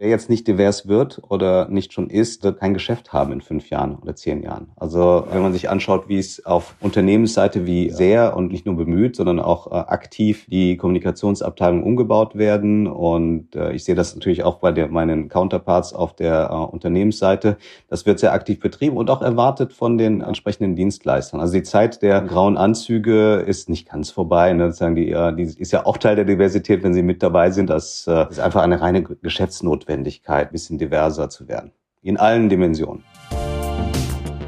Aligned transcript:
Wer 0.00 0.08
jetzt 0.08 0.30
nicht 0.30 0.48
divers 0.48 0.88
wird 0.88 1.20
oder 1.28 1.68
nicht 1.68 1.92
schon 1.92 2.08
ist, 2.08 2.42
wird 2.42 2.58
kein 2.58 2.72
Geschäft 2.72 3.12
haben 3.12 3.32
in 3.32 3.42
fünf 3.42 3.68
Jahren 3.68 3.96
oder 3.96 4.16
zehn 4.16 4.42
Jahren. 4.42 4.68
Also 4.76 5.26
wenn 5.30 5.42
man 5.42 5.52
sich 5.52 5.68
anschaut, 5.68 6.08
wie 6.08 6.16
es 6.16 6.46
auf 6.46 6.74
Unternehmensseite 6.80 7.66
wie 7.66 7.90
sehr 7.90 8.34
und 8.34 8.50
nicht 8.50 8.64
nur 8.64 8.78
bemüht, 8.78 9.14
sondern 9.14 9.40
auch 9.40 9.66
äh, 9.66 9.74
aktiv 9.74 10.46
die 10.48 10.78
Kommunikationsabteilungen 10.78 11.84
umgebaut 11.84 12.34
werden. 12.34 12.86
Und 12.86 13.54
äh, 13.54 13.74
ich 13.74 13.84
sehe 13.84 13.94
das 13.94 14.14
natürlich 14.14 14.42
auch 14.42 14.56
bei 14.56 14.72
der, 14.72 14.88
meinen 14.88 15.28
Counterparts 15.28 15.92
auf 15.92 16.16
der 16.16 16.48
äh, 16.50 16.54
Unternehmensseite. 16.54 17.58
Das 17.90 18.06
wird 18.06 18.20
sehr 18.20 18.32
aktiv 18.32 18.58
betrieben 18.58 18.96
und 18.96 19.10
auch 19.10 19.20
erwartet 19.20 19.74
von 19.74 19.98
den 19.98 20.22
entsprechenden 20.22 20.76
Dienstleistern. 20.76 21.40
Also 21.40 21.52
die 21.52 21.62
Zeit 21.62 22.00
der 22.00 22.22
grauen 22.22 22.56
Anzüge 22.56 23.44
ist 23.46 23.68
nicht 23.68 23.90
ganz 23.90 24.10
vorbei. 24.10 24.54
Ne? 24.54 24.72
Sagen 24.72 24.94
die, 24.94 25.10
äh, 25.10 25.36
die 25.36 25.42
ist 25.42 25.72
ja 25.72 25.84
auch 25.84 25.98
Teil 25.98 26.16
der 26.16 26.24
Diversität, 26.24 26.82
wenn 26.82 26.94
sie 26.94 27.02
mit 27.02 27.22
dabei 27.22 27.50
sind. 27.50 27.68
Das 27.68 28.06
äh, 28.06 28.26
ist 28.30 28.40
einfach 28.40 28.62
eine 28.62 28.80
reine 28.80 29.02
Geschäftsnotwendigkeit. 29.02 29.89
Notwendigkeit, 29.90 30.48
ein 30.48 30.52
bisschen 30.52 30.78
diverser 30.78 31.28
zu 31.28 31.48
werden. 31.48 31.72
In 32.02 32.16
allen 32.16 32.48
Dimensionen. 32.48 33.02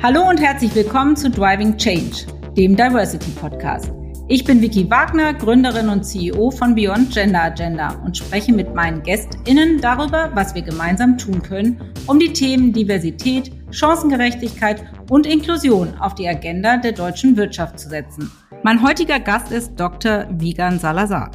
Hallo 0.01 0.29
und 0.29 0.41
herzlich 0.41 0.75
willkommen 0.75 1.17
zu 1.17 1.31
Driving 1.31 1.77
Change, 1.77 2.27
dem 2.57 2.77
Diversity 2.77 3.31
Podcast. 3.33 3.91
Ich 4.29 4.45
bin 4.45 4.63
Vicky 4.63 4.89
Wagner, 4.89 5.35
Gründerin 5.35 5.89
und 5.89 6.05
CEO 6.05 6.53
von 6.53 6.77
Beyond 6.77 7.13
Gender 7.13 7.43
Agenda 7.43 7.91
und 8.05 8.17
spreche 8.17 8.53
mit 8.53 8.73
meinen 8.73 9.03
GästInnen 9.03 9.81
darüber, 9.81 10.31
was 10.35 10.55
wir 10.55 10.63
gemeinsam 10.63 11.19
tun 11.19 11.43
können, 11.43 11.93
um 12.07 12.21
die 12.21 12.33
Themen 12.33 12.73
Diversität, 12.73 13.51
Chancengerechtigkeit 13.73 14.85
und 15.11 15.27
Inklusion 15.27 15.95
auf 15.99 16.15
die 16.15 16.29
Agenda 16.29 16.77
der 16.77 16.93
deutschen 16.93 17.37
Wirtschaft 17.37 17.81
zu 17.81 17.89
setzen. 17.89 18.31
Mein 18.63 18.81
heutiger 18.81 19.19
Gast 19.19 19.51
ist 19.51 19.75
Dr. 19.75 20.27
Vigan 20.31 20.79
Salazar. 20.79 21.33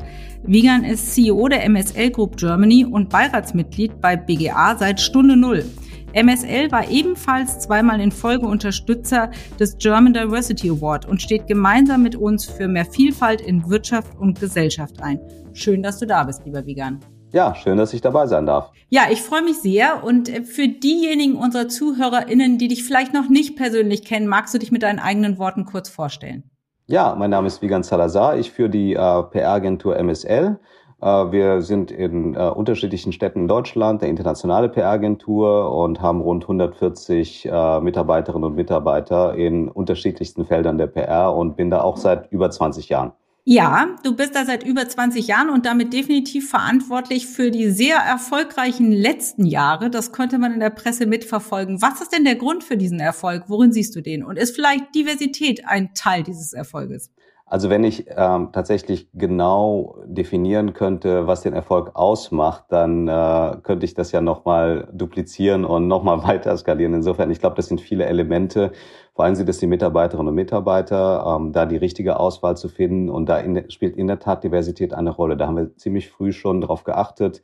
Wiegand 0.49 0.87
ist 0.87 1.13
CEO 1.13 1.49
der 1.49 1.67
MSL 1.67 2.09
Group 2.09 2.37
Germany 2.37 2.85
und 2.85 3.09
Beiratsmitglied 3.09 3.99
bei 3.99 4.15
BGA 4.15 4.77
seit 4.77 5.01
Stunde 5.01 5.35
Null. 5.35 5.65
MSL 6.13 6.71
war 6.71 6.89
ebenfalls 6.89 7.59
zweimal 7.59 7.99
in 7.99 8.13
Folge 8.13 8.45
Unterstützer 8.45 9.29
des 9.59 9.77
German 9.77 10.13
Diversity 10.13 10.69
Award 10.69 11.05
und 11.05 11.21
steht 11.21 11.47
gemeinsam 11.47 12.01
mit 12.01 12.15
uns 12.15 12.45
für 12.45 12.69
mehr 12.69 12.85
Vielfalt 12.85 13.41
in 13.41 13.69
Wirtschaft 13.69 14.17
und 14.17 14.39
Gesellschaft 14.39 15.01
ein. 15.01 15.19
Schön, 15.51 15.83
dass 15.83 15.99
du 15.99 16.07
da 16.07 16.23
bist, 16.23 16.45
lieber 16.45 16.65
Wiegand. 16.65 17.05
Ja, 17.33 17.53
schön, 17.53 17.77
dass 17.77 17.93
ich 17.93 17.99
dabei 17.99 18.25
sein 18.27 18.45
darf. 18.45 18.71
Ja, 18.87 19.07
ich 19.11 19.21
freue 19.21 19.43
mich 19.43 19.57
sehr. 19.57 20.01
Und 20.05 20.29
für 20.29 20.69
diejenigen 20.69 21.35
unserer 21.35 21.67
ZuhörerInnen, 21.67 22.57
die 22.57 22.69
dich 22.69 22.85
vielleicht 22.85 23.13
noch 23.13 23.27
nicht 23.27 23.57
persönlich 23.57 24.05
kennen, 24.05 24.27
magst 24.27 24.53
du 24.53 24.59
dich 24.59 24.71
mit 24.71 24.83
deinen 24.83 24.99
eigenen 24.99 25.39
Worten 25.39 25.65
kurz 25.65 25.89
vorstellen? 25.89 26.49
Ja, 26.89 27.15
mein 27.15 27.31
Name 27.31 27.47
ist 27.47 27.61
Vigan 27.61 27.83
Salazar. 27.83 28.37
Ich 28.37 28.51
führe 28.51 28.69
die 28.69 28.93
äh, 28.93 29.23
PR-Agentur 29.23 29.97
MSL. 30.01 30.57
Äh, 31.01 31.05
wir 31.05 31.61
sind 31.61 31.91
in 31.91 32.33
äh, 32.33 32.37
unterschiedlichen 32.37 33.11
Städten 33.11 33.41
in 33.41 33.47
Deutschland, 33.49 34.01
der 34.01 34.07
internationale 34.07 34.69
PR-Agentur 34.69 35.69
und 35.75 36.01
haben 36.01 36.21
rund 36.21 36.45
140 36.45 37.45
äh, 37.45 37.81
Mitarbeiterinnen 37.81 38.45
und 38.45 38.55
Mitarbeiter 38.55 39.35
in 39.35 39.67
unterschiedlichsten 39.67 40.45
Feldern 40.45 40.77
der 40.77 40.87
PR 40.87 41.35
und 41.35 41.57
bin 41.57 41.69
da 41.69 41.81
auch 41.81 41.97
seit 41.97 42.31
über 42.31 42.49
20 42.49 42.87
Jahren. 42.87 43.11
Ja, 43.49 43.95
du 44.03 44.13
bist 44.13 44.35
da 44.35 44.43
seit 44.43 44.65
über 44.65 44.89
20 44.89 45.25
Jahren 45.25 45.49
und 45.49 45.65
damit 45.65 45.93
definitiv 45.93 46.49
verantwortlich 46.49 47.27
für 47.27 47.49
die 47.49 47.69
sehr 47.69 47.95
erfolgreichen 47.95 48.91
letzten 48.91 49.45
Jahre. 49.45 49.89
Das 49.89 50.11
konnte 50.11 50.37
man 50.37 50.51
in 50.51 50.59
der 50.59 50.69
Presse 50.69 51.05
mitverfolgen. 51.05 51.81
Was 51.81 52.01
ist 52.01 52.11
denn 52.11 52.25
der 52.25 52.35
Grund 52.35 52.65
für 52.65 52.75
diesen 52.75 52.99
Erfolg? 52.99 53.45
Worin 53.47 53.71
siehst 53.71 53.95
du 53.95 54.01
den? 54.01 54.25
Und 54.25 54.35
ist 54.35 54.53
vielleicht 54.53 54.93
Diversität 54.93 55.65
ein 55.65 55.93
Teil 55.93 56.23
dieses 56.23 56.51
Erfolges? 56.51 57.09
Also 57.45 57.69
wenn 57.69 57.85
ich 57.85 58.07
ähm, 58.09 58.49
tatsächlich 58.51 59.07
genau 59.13 59.95
definieren 60.05 60.73
könnte, 60.73 61.27
was 61.27 61.43
den 61.43 61.53
Erfolg 61.53 61.91
ausmacht, 61.95 62.65
dann 62.67 63.07
äh, 63.07 63.55
könnte 63.63 63.85
ich 63.85 63.93
das 63.93 64.11
ja 64.11 64.19
nochmal 64.19 64.89
duplizieren 64.91 65.63
und 65.63 65.87
nochmal 65.87 66.21
weiter 66.27 66.57
skalieren. 66.57 66.93
Insofern, 66.93 67.31
ich 67.31 67.39
glaube, 67.39 67.55
das 67.55 67.67
sind 67.67 67.79
viele 67.79 68.05
Elemente. 68.05 68.73
Vor 69.17 69.25
allem 69.25 69.33
sind 69.33 69.49
die 69.61 69.65
Mitarbeiterinnen 69.65 70.27
und 70.27 70.35
Mitarbeiter, 70.35 71.39
ähm, 71.39 71.51
da 71.51 71.65
die 71.65 71.75
richtige 71.75 72.19
Auswahl 72.19 72.55
zu 72.55 72.69
finden. 72.69 73.09
Und 73.09 73.27
da 73.27 73.39
in, 73.39 73.67
spielt 73.71 73.97
in 73.97 74.05
der 74.05 74.19
Tat 74.19 74.43
Diversität 74.43 74.93
eine 74.93 75.09
Rolle. 75.09 75.35
Da 75.35 75.47
haben 75.47 75.57
wir 75.57 75.75
ziemlich 75.75 76.11
früh 76.11 76.31
schon 76.31 76.61
darauf 76.61 76.83
geachtet, 76.83 77.41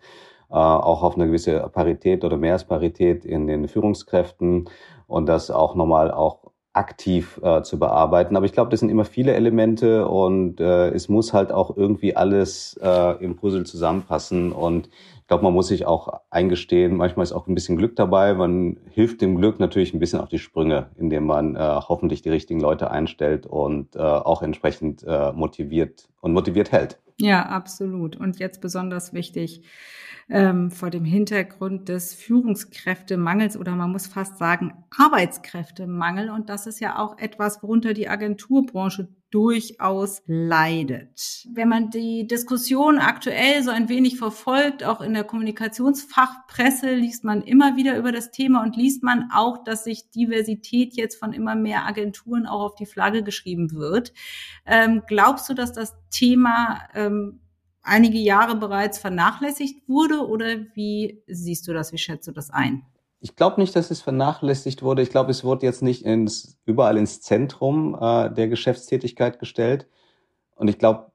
äh, 0.51 0.53
auch 0.53 1.01
auf 1.01 1.15
eine 1.15 1.25
gewisse 1.25 1.67
Parität 1.73 2.23
oder 2.23 2.37
Mehrheitsparität 2.37 3.25
in 3.25 3.47
den 3.47 3.67
Führungskräften 3.67 4.69
und 5.07 5.25
das 5.25 5.49
auch 5.49 5.73
nochmal 5.73 6.11
auch 6.11 6.51
aktiv 6.73 7.39
äh, 7.41 7.63
zu 7.63 7.79
bearbeiten. 7.79 8.35
Aber 8.35 8.45
ich 8.45 8.53
glaube, 8.53 8.69
das 8.69 8.79
sind 8.79 8.89
immer 8.89 9.05
viele 9.05 9.33
Elemente 9.33 10.07
und 10.07 10.59
äh, 10.59 10.89
es 10.89 11.09
muss 11.09 11.33
halt 11.33 11.51
auch 11.51 11.75
irgendwie 11.75 12.15
alles 12.15 12.79
äh, 12.83 13.23
im 13.23 13.35
Puzzle 13.35 13.65
zusammenpassen. 13.65 14.51
Und 14.51 14.89
ich 15.23 15.27
glaube, 15.27 15.45
man 15.45 15.53
muss 15.53 15.69
sich 15.69 15.85
auch 15.85 16.19
eingestehen, 16.31 16.97
manchmal 16.97 17.23
ist 17.23 17.31
auch 17.31 17.47
ein 17.47 17.55
bisschen 17.55 17.77
Glück 17.77 17.95
dabei. 17.95 18.33
Man 18.33 18.75
hilft 18.89 19.21
dem 19.21 19.37
Glück 19.37 19.57
natürlich 19.57 19.93
ein 19.93 19.99
bisschen 19.99 20.19
auf 20.19 20.27
die 20.27 20.37
Sprünge, 20.37 20.89
indem 20.97 21.25
man 21.25 21.55
äh, 21.55 21.59
hoffentlich 21.59 22.21
die 22.21 22.29
richtigen 22.29 22.59
Leute 22.59 22.91
einstellt 22.91 23.45
und 23.45 23.95
äh, 23.95 23.99
auch 23.99 24.41
entsprechend 24.41 25.01
äh, 25.07 25.31
motiviert 25.31 26.09
und 26.19 26.33
motiviert 26.33 26.73
hält. 26.73 26.99
Ja, 27.15 27.43
absolut. 27.43 28.17
Und 28.17 28.39
jetzt 28.39 28.59
besonders 28.59 29.13
wichtig, 29.13 29.63
ähm, 30.29 30.71
vor 30.71 30.89
dem 30.89 31.05
Hintergrund 31.05 31.87
des 31.87 32.13
Führungskräftemangels 32.13 33.55
oder 33.55 33.77
man 33.77 33.93
muss 33.93 34.07
fast 34.07 34.37
sagen 34.37 34.73
Arbeitskräftemangel. 34.89 36.31
Und 36.31 36.49
das 36.49 36.67
ist 36.67 36.81
ja 36.81 36.99
auch 36.99 37.17
etwas, 37.17 37.63
worunter 37.63 37.93
die 37.93 38.09
Agenturbranche 38.09 39.07
durchaus 39.33 40.21
leidet. 40.27 41.47
Wenn 41.51 41.67
man 41.67 41.89
die 41.89 42.27
Diskussion 42.27 42.99
aktuell 42.99 43.63
so 43.63 43.71
ein 43.71 43.89
wenig 43.89 44.19
verfolgt, 44.19 44.83
auch 44.83 45.01
in 45.01 45.15
der 45.15 45.23
Kommunikationsfachpresse, 45.23 46.93
liest 46.93 47.23
man 47.23 47.41
immer 47.41 47.75
wieder 47.75 47.97
über 47.97 48.11
das 48.11 48.29
Thema 48.29 48.61
und 48.61 48.77
liest 48.77 49.01
man 49.01 49.31
auch, 49.33 49.63
dass 49.63 49.85
sich 49.85 50.11
Diversität 50.11 50.93
jetzt 50.93 51.15
von 51.15 51.33
immer 51.33 51.55
mehr 51.55 51.87
Agenturen 51.87 52.45
auch 52.45 52.61
auf 52.61 52.75
die 52.75 52.85
Flagge 52.85 53.23
geschrieben 53.23 53.71
wird. 53.71 54.13
Ähm, 54.67 55.01
glaubst 55.07 55.49
du, 55.49 55.55
dass 55.55 55.73
das 55.73 55.95
Thema 56.11 56.81
ähm, 56.93 57.39
einige 57.81 58.19
Jahre 58.19 58.55
bereits 58.55 58.99
vernachlässigt 58.99 59.89
wurde 59.89 60.27
oder 60.27 60.59
wie 60.75 61.23
siehst 61.25 61.67
du 61.67 61.73
das, 61.73 61.91
wie 61.91 61.97
schätzt 61.97 62.27
du 62.27 62.31
das 62.31 62.51
ein? 62.51 62.85
Ich 63.23 63.37
glaube 63.37 63.61
nicht, 63.61 63.73
dass 63.73 63.89
es 63.89 64.01
vernachlässigt 64.01 64.83
wurde. 64.83 65.01
Ich 65.01 65.09
glaube, 65.09 65.31
es 65.31 65.45
wurde 65.45 65.65
jetzt 65.65 65.81
nicht 65.81 66.03
ins, 66.03 66.57
überall 66.65 66.97
ins 66.97 67.21
Zentrum 67.21 67.97
äh, 67.97 68.29
der 68.29 68.49
Geschäftstätigkeit 68.49 69.39
gestellt. 69.39 69.87
Und 70.55 70.67
ich 70.67 70.77
glaube, 70.77 71.13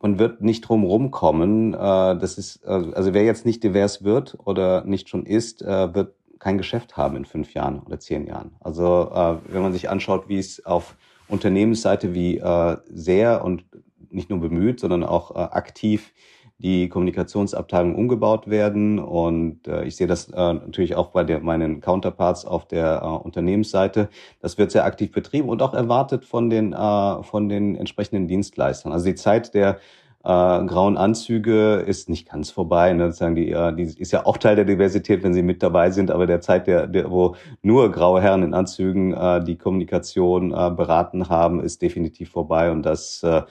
man 0.00 0.20
wird 0.20 0.40
nicht 0.40 0.60
drum 0.60 0.84
rumkommen. 0.84 1.74
Äh, 1.74 1.76
das 1.76 2.38
ist, 2.38 2.62
äh, 2.64 2.68
also 2.68 3.12
wer 3.12 3.24
jetzt 3.24 3.44
nicht 3.44 3.64
divers 3.64 4.04
wird 4.04 4.38
oder 4.44 4.84
nicht 4.84 5.08
schon 5.08 5.26
ist, 5.26 5.60
äh, 5.62 5.92
wird 5.92 6.14
kein 6.38 6.58
Geschäft 6.58 6.96
haben 6.96 7.16
in 7.16 7.24
fünf 7.24 7.52
Jahren 7.54 7.80
oder 7.80 7.98
zehn 7.98 8.24
Jahren. 8.28 8.52
Also 8.60 9.10
äh, 9.12 9.38
wenn 9.52 9.62
man 9.62 9.72
sich 9.72 9.90
anschaut, 9.90 10.28
wie 10.28 10.38
es 10.38 10.64
auf 10.64 10.94
Unternehmensseite 11.26 12.14
wie 12.14 12.38
äh, 12.38 12.76
sehr 12.88 13.44
und 13.44 13.64
nicht 14.10 14.30
nur 14.30 14.38
bemüht, 14.38 14.78
sondern 14.78 15.02
auch 15.02 15.32
äh, 15.32 15.40
aktiv 15.40 16.12
die 16.58 16.88
Kommunikationsabteilung 16.88 17.94
umgebaut 17.94 18.50
werden. 18.50 18.98
Und 18.98 19.66
äh, 19.68 19.84
ich 19.84 19.96
sehe 19.96 20.08
das 20.08 20.28
äh, 20.28 20.36
natürlich 20.36 20.96
auch 20.96 21.08
bei 21.08 21.24
der, 21.24 21.40
meinen 21.40 21.80
Counterparts 21.80 22.44
auf 22.44 22.66
der 22.66 23.00
äh, 23.02 23.06
Unternehmensseite. 23.06 24.08
Das 24.40 24.58
wird 24.58 24.72
sehr 24.72 24.84
aktiv 24.84 25.12
betrieben 25.12 25.48
und 25.48 25.62
auch 25.62 25.74
erwartet 25.74 26.24
von 26.24 26.50
den, 26.50 26.72
äh, 26.72 27.22
von 27.22 27.48
den 27.48 27.76
entsprechenden 27.76 28.26
Dienstleistern. 28.26 28.92
Also 28.92 29.06
die 29.06 29.14
Zeit 29.14 29.54
der 29.54 29.78
äh, 30.24 30.64
grauen 30.64 30.96
Anzüge 30.96 31.76
ist 31.86 32.08
nicht 32.08 32.28
ganz 32.28 32.50
vorbei. 32.50 32.92
Ne? 32.92 33.12
Sagen 33.12 33.36
die, 33.36 33.52
äh, 33.52 33.72
die 33.74 33.84
ist 33.84 34.10
ja 34.10 34.26
auch 34.26 34.36
Teil 34.36 34.56
der 34.56 34.64
Diversität, 34.64 35.22
wenn 35.22 35.34
sie 35.34 35.42
mit 35.42 35.62
dabei 35.62 35.90
sind, 35.90 36.10
aber 36.10 36.26
der 36.26 36.40
Zeit, 36.40 36.66
der, 36.66 36.88
der 36.88 37.08
wo 37.10 37.36
nur 37.62 37.92
graue 37.92 38.20
Herren 38.20 38.42
in 38.42 38.52
Anzügen 38.52 39.14
äh, 39.14 39.44
die 39.44 39.56
Kommunikation 39.56 40.50
äh, 40.50 40.70
beraten 40.70 41.28
haben, 41.28 41.60
ist 41.60 41.82
definitiv 41.82 42.30
vorbei 42.30 42.72
und 42.72 42.82
das 42.82 43.22
äh, 43.22 43.42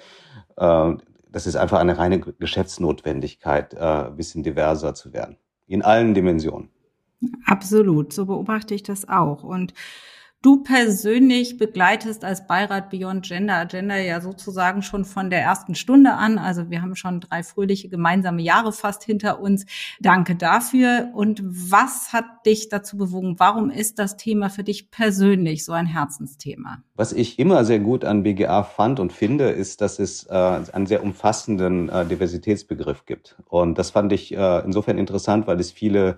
äh, 0.57 0.97
das 1.37 1.45
ist 1.45 1.55
einfach 1.55 1.77
eine 1.77 1.99
reine 1.99 2.19
Geschäftsnotwendigkeit, 2.19 3.75
äh, 3.75 3.77
ein 3.77 4.15
bisschen 4.15 4.41
diverser 4.41 4.95
zu 4.95 5.13
werden. 5.13 5.37
In 5.67 5.83
allen 5.83 6.15
Dimensionen. 6.15 6.69
Absolut, 7.45 8.11
so 8.11 8.25
beobachte 8.25 8.73
ich 8.73 8.81
das 8.81 9.07
auch. 9.07 9.43
Und 9.43 9.75
Du 10.47 10.63
persönlich 10.63 11.57
begleitest 11.57 12.23
als 12.23 12.47
Beirat 12.47 12.89
Beyond 12.89 13.25
Gender 13.25 13.55
Agenda 13.55 13.97
ja 13.97 14.21
sozusagen 14.21 14.81
schon 14.81 15.03
von 15.03 15.29
der 15.29 15.41
ersten 15.41 15.75
Stunde 15.75 16.13
an. 16.13 16.37
Also 16.37 16.69
wir 16.69 16.81
haben 16.81 16.95
schon 16.95 17.19
drei 17.19 17.43
fröhliche 17.43 17.89
gemeinsame 17.89 18.41
Jahre 18.41 18.71
fast 18.71 19.03
hinter 19.03 19.41
uns. 19.41 19.65
Danke 19.99 20.37
dafür. 20.37 21.09
Und 21.13 21.43
was 21.43 22.13
hat 22.13 22.45
dich 22.45 22.69
dazu 22.69 22.95
bewogen? 22.95 23.35
Warum 23.39 23.69
ist 23.69 23.99
das 23.99 24.15
Thema 24.15 24.49
für 24.49 24.63
dich 24.63 24.89
persönlich 24.89 25.65
so 25.65 25.73
ein 25.73 25.85
Herzensthema? 25.85 26.81
Was 26.95 27.11
ich 27.11 27.39
immer 27.39 27.65
sehr 27.65 27.79
gut 27.79 28.05
an 28.05 28.23
BGA 28.23 28.63
fand 28.63 29.01
und 29.01 29.11
finde, 29.11 29.49
ist, 29.49 29.81
dass 29.81 29.99
es 29.99 30.27
äh, 30.27 30.33
einen 30.71 30.85
sehr 30.85 31.03
umfassenden 31.03 31.89
äh, 31.89 32.05
Diversitätsbegriff 32.05 33.05
gibt. 33.05 33.35
Und 33.49 33.77
das 33.77 33.91
fand 33.91 34.13
ich 34.13 34.33
äh, 34.33 34.59
insofern 34.63 34.97
interessant, 34.97 35.45
weil 35.45 35.59
es 35.59 35.73
viele 35.73 36.17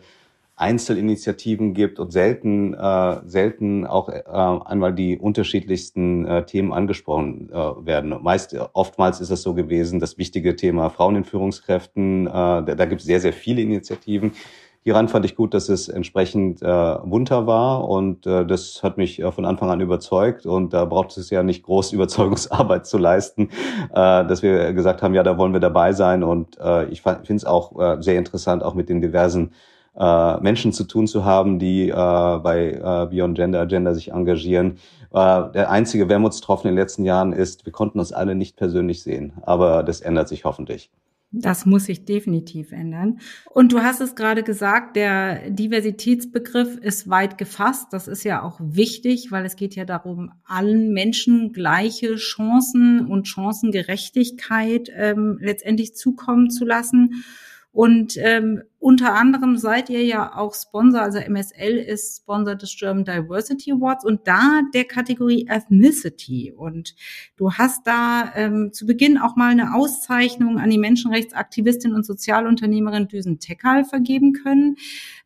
Einzelinitiativen 0.59 1.73
gibt 1.73 1.99
und 1.99 2.11
selten, 2.11 2.73
äh, 2.73 3.21
selten 3.25 3.87
auch 3.87 4.09
äh, 4.09 4.23
einmal 4.25 4.93
die 4.93 5.17
unterschiedlichsten 5.17 6.25
äh, 6.25 6.45
Themen 6.45 6.73
angesprochen 6.73 7.49
äh, 7.49 7.55
werden. 7.55 8.13
Meist, 8.21 8.55
oftmals 8.73 9.21
ist 9.21 9.29
es 9.29 9.41
so 9.41 9.53
gewesen, 9.53 10.01
das 10.01 10.17
wichtige 10.17 10.57
Thema 10.57 10.89
Frauen 10.89 11.15
in 11.15 11.23
Führungskräften, 11.23 12.27
äh, 12.27 12.31
da, 12.31 12.61
da 12.61 12.85
gibt 12.85 12.99
es 12.99 13.07
sehr, 13.07 13.21
sehr 13.21 13.31
viele 13.31 13.61
Initiativen. 13.61 14.33
hieran 14.81 15.07
fand 15.07 15.23
ich 15.23 15.37
gut, 15.37 15.53
dass 15.53 15.69
es 15.69 15.87
entsprechend 15.87 16.61
äh, 16.61 16.97
munter 17.05 17.47
war 17.47 17.87
und 17.87 18.27
äh, 18.27 18.45
das 18.45 18.83
hat 18.83 18.97
mich 18.97 19.21
äh, 19.21 19.31
von 19.31 19.45
Anfang 19.45 19.69
an 19.69 19.79
überzeugt 19.79 20.45
und 20.45 20.73
da 20.73 20.83
braucht 20.83 21.15
es 21.17 21.29
ja 21.29 21.41
nicht 21.41 21.63
groß 21.63 21.93
Überzeugungsarbeit 21.93 22.85
zu 22.85 22.97
leisten, 22.97 23.49
äh, 23.91 24.25
dass 24.25 24.41
wir 24.43 24.73
gesagt 24.73 25.01
haben, 25.03 25.13
ja, 25.13 25.23
da 25.23 25.37
wollen 25.37 25.53
wir 25.53 25.61
dabei 25.61 25.93
sein 25.93 26.21
und 26.21 26.57
äh, 26.59 26.85
ich 26.89 27.01
finde 27.01 27.35
es 27.35 27.45
auch 27.45 27.79
äh, 27.79 28.01
sehr 28.01 28.17
interessant, 28.17 28.61
auch 28.61 28.73
mit 28.73 28.89
den 28.89 28.99
diversen 28.99 29.51
äh, 29.99 30.39
Menschen 30.39 30.71
zu 30.71 30.85
tun 30.85 31.07
zu 31.07 31.25
haben, 31.25 31.59
die 31.59 31.89
äh, 31.89 31.93
bei 31.93 32.71
äh, 32.73 33.07
Beyond 33.07 33.35
Gender 33.35 33.59
Agenda 33.59 33.93
sich 33.93 34.11
engagieren. 34.11 34.77
Äh, 35.11 35.51
der 35.51 35.69
einzige 35.69 36.07
Wermutstropfen 36.09 36.69
in 36.69 36.75
den 36.75 36.81
letzten 36.81 37.03
Jahren 37.03 37.33
ist, 37.33 37.65
wir 37.65 37.73
konnten 37.73 37.99
uns 37.99 38.13
alle 38.13 38.35
nicht 38.35 38.55
persönlich 38.55 39.03
sehen, 39.03 39.33
aber 39.41 39.83
das 39.83 40.01
ändert 40.01 40.29
sich 40.29 40.45
hoffentlich. 40.45 40.89
Das 41.31 41.67
muss 41.67 41.85
sich 41.85 42.05
definitiv 42.05 42.71
ändern. 42.71 43.19
Und 43.51 43.71
du 43.71 43.81
hast 43.81 44.01
es 44.01 44.15
gerade 44.15 44.41
gesagt, 44.41 44.95
der 44.95 45.51
Diversitätsbegriff 45.51 46.77
ist 46.77 47.07
weit 47.07 47.37
gefasst. 47.37 47.89
Das 47.91 48.07
ist 48.07 48.23
ja 48.23 48.41
auch 48.41 48.59
wichtig, 48.59 49.31
weil 49.31 49.45
es 49.45 49.55
geht 49.55 49.75
ja 49.75 49.85
darum, 49.85 50.31
allen 50.43 50.91
Menschen 50.91 51.53
gleiche 51.53 52.15
Chancen 52.15 53.05
und 53.05 53.27
Chancengerechtigkeit 53.27 54.89
ähm, 54.95 55.37
letztendlich 55.39 55.93
zukommen 55.93 56.49
zu 56.49 56.65
lassen. 56.65 57.23
Und 57.71 58.17
ähm, 58.17 58.63
unter 58.79 59.13
anderem 59.13 59.57
seid 59.57 59.89
ihr 59.89 60.03
ja 60.03 60.35
auch 60.35 60.55
Sponsor, 60.55 61.01
also 61.01 61.19
MSL 61.19 61.77
ist 61.77 62.21
Sponsor 62.21 62.55
des 62.55 62.75
German 62.75 63.05
Diversity 63.05 63.71
Awards 63.73 64.03
und 64.05 64.27
da 64.27 64.61
der 64.73 64.85
Kategorie 64.85 65.47
Ethnicity. 65.47 66.51
Und 66.51 66.95
du 67.37 67.53
hast 67.53 67.85
da 67.85 68.31
ähm, 68.35 68.71
zu 68.73 68.85
Beginn 68.85 69.17
auch 69.17 69.35
mal 69.35 69.51
eine 69.51 69.75
Auszeichnung 69.75 70.57
an 70.57 70.69
die 70.69 70.77
Menschenrechtsaktivistin 70.77 71.93
und 71.93 72.05
Sozialunternehmerin 72.05 73.07
Düsen 73.07 73.39
Tekal 73.39 73.85
vergeben 73.85 74.33
können. 74.33 74.77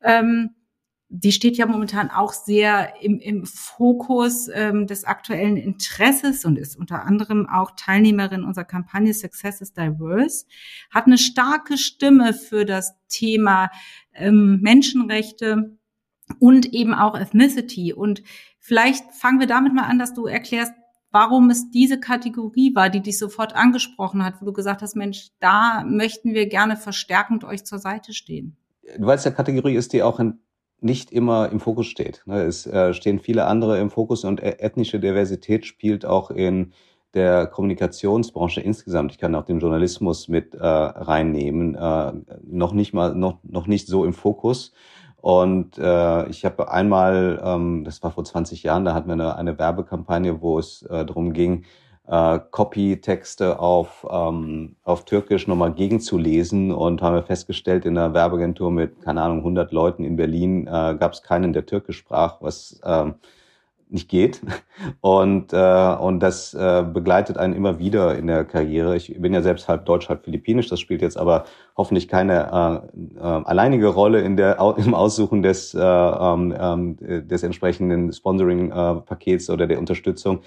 Ähm, 0.01 0.49
die 1.15 1.31
steht 1.31 1.57
ja 1.57 1.67
momentan 1.67 2.09
auch 2.09 2.33
sehr 2.33 2.95
im, 3.03 3.19
im 3.19 3.45
Fokus 3.45 4.49
ähm, 4.51 4.87
des 4.87 5.03
aktuellen 5.03 5.57
Interesses 5.57 6.43
und 6.43 6.57
ist 6.57 6.75
unter 6.75 7.03
anderem 7.05 7.47
auch 7.47 7.71
Teilnehmerin 7.77 8.43
unserer 8.43 8.65
Kampagne 8.65 9.13
Success 9.13 9.61
is 9.61 9.73
Diverse, 9.73 10.45
hat 10.89 11.05
eine 11.05 11.19
starke 11.19 11.77
Stimme 11.77 12.33
für 12.33 12.65
das 12.65 12.95
Thema 13.09 13.69
ähm, 14.15 14.59
Menschenrechte 14.61 15.77
und 16.39 16.73
eben 16.73 16.95
auch 16.95 17.15
Ethnicity. 17.15 17.93
Und 17.93 18.23
vielleicht 18.57 19.11
fangen 19.11 19.39
wir 19.39 19.47
damit 19.47 19.75
mal 19.75 19.83
an, 19.83 19.99
dass 19.99 20.15
du 20.15 20.25
erklärst, 20.25 20.73
warum 21.11 21.51
es 21.51 21.69
diese 21.69 21.99
Kategorie 21.99 22.73
war, 22.73 22.89
die 22.89 23.01
dich 23.01 23.19
sofort 23.19 23.55
angesprochen 23.55 24.25
hat, 24.25 24.41
wo 24.41 24.45
du 24.45 24.53
gesagt 24.53 24.81
hast, 24.81 24.95
Mensch, 24.95 25.27
da 25.39 25.83
möchten 25.85 26.33
wir 26.33 26.47
gerne 26.49 26.75
verstärkend 26.75 27.43
euch 27.43 27.65
zur 27.65 27.77
Seite 27.77 28.13
stehen. 28.13 28.57
Weil 28.97 29.17
es 29.17 29.25
ja 29.25 29.29
Kategorie 29.31 29.75
ist, 29.75 29.93
die 29.93 30.01
auch 30.01 30.19
in 30.19 30.39
nicht 30.83 31.11
immer 31.11 31.49
im 31.49 31.59
Fokus 31.59 31.87
steht. 31.87 32.23
Ne? 32.25 32.43
Es 32.43 32.65
äh, 32.65 32.93
stehen 32.93 33.19
viele 33.19 33.45
andere 33.45 33.79
im 33.79 33.89
Fokus 33.89 34.23
und 34.23 34.41
e-, 34.41 34.57
ethnische 34.59 34.99
Diversität 34.99 35.65
spielt 35.65 36.05
auch 36.05 36.31
in 36.31 36.73
der 37.13 37.45
Kommunikationsbranche 37.45 38.61
insgesamt, 38.61 39.11
ich 39.11 39.19
kann 39.19 39.35
auch 39.35 39.45
den 39.45 39.59
Journalismus 39.59 40.27
mit 40.27 40.55
äh, 40.55 40.65
reinnehmen, 40.65 41.75
äh, 41.75 42.13
noch 42.43 42.73
nicht 42.73 42.93
mal 42.93 43.13
noch 43.13 43.37
noch 43.43 43.67
nicht 43.67 43.87
so 43.87 44.03
im 44.03 44.13
Fokus. 44.13 44.73
Und 45.17 45.77
äh, 45.77 46.27
ich 46.29 46.43
habe 46.43 46.69
einmal, 46.69 47.41
ähm, 47.41 47.85
das 47.85 48.03
war 48.03 48.11
vor 48.11 48.25
20 48.25 48.63
Jahren, 48.63 48.83
da 48.83 48.93
hatten 48.93 49.07
wir 49.07 49.13
eine, 49.13 49.37
eine 49.37 49.57
Werbekampagne, 49.57 50.41
wo 50.41 50.59
es 50.59 50.81
äh, 50.81 51.05
darum 51.05 51.31
ging, 51.31 51.63
äh, 52.07 52.39
Copy-Texte 52.51 53.59
auf, 53.59 54.05
ähm, 54.09 54.75
auf 54.83 55.05
Türkisch 55.05 55.47
nochmal 55.47 55.73
gegenzulesen 55.73 56.71
und 56.71 57.01
haben 57.01 57.15
wir 57.15 57.23
festgestellt, 57.23 57.85
in 57.85 57.97
einer 57.97 58.13
Werbeagentur 58.13 58.71
mit, 58.71 59.01
keine 59.01 59.21
Ahnung, 59.21 59.39
100 59.39 59.71
Leuten 59.71 60.03
in 60.03 60.15
Berlin 60.15 60.67
äh, 60.67 60.95
gab 60.99 61.13
es 61.13 61.23
keinen, 61.23 61.53
der 61.53 61.65
Türkisch 61.65 61.97
sprach, 61.97 62.41
was 62.41 62.81
ähm, 62.83 63.15
nicht 63.93 64.09
geht. 64.09 64.41
Und, 65.01 65.53
äh, 65.53 65.95
und 65.99 66.19
das 66.19 66.53
äh, 66.53 66.83
begleitet 66.83 67.37
einen 67.37 67.53
immer 67.53 67.77
wieder 67.79 68.17
in 68.17 68.27
der 68.27 68.43
Karriere. 68.43 68.95
Ich 68.95 69.15
bin 69.21 69.33
ja 69.33 69.41
selbst 69.41 69.67
halb 69.67 69.85
deutsch, 69.85 70.09
halb 70.09 70.25
philippinisch. 70.25 70.67
Das 70.67 70.79
spielt 70.79 71.01
jetzt 71.01 71.17
aber 71.17 71.45
hoffentlich 71.77 72.07
keine 72.07 72.83
äh, 72.91 73.19
äh, 73.19 73.21
alleinige 73.21 73.87
Rolle 73.87 74.21
in 74.21 74.35
der, 74.35 74.57
im 74.77 74.93
Aussuchen 74.95 75.43
des, 75.43 75.73
äh, 75.73 75.79
ähm, 75.79 76.97
des 76.99 77.43
entsprechenden 77.43 78.11
Sponsoring-Pakets 78.11 79.49
oder 79.49 79.67
der 79.67 79.79
Unterstützung. 79.79 80.41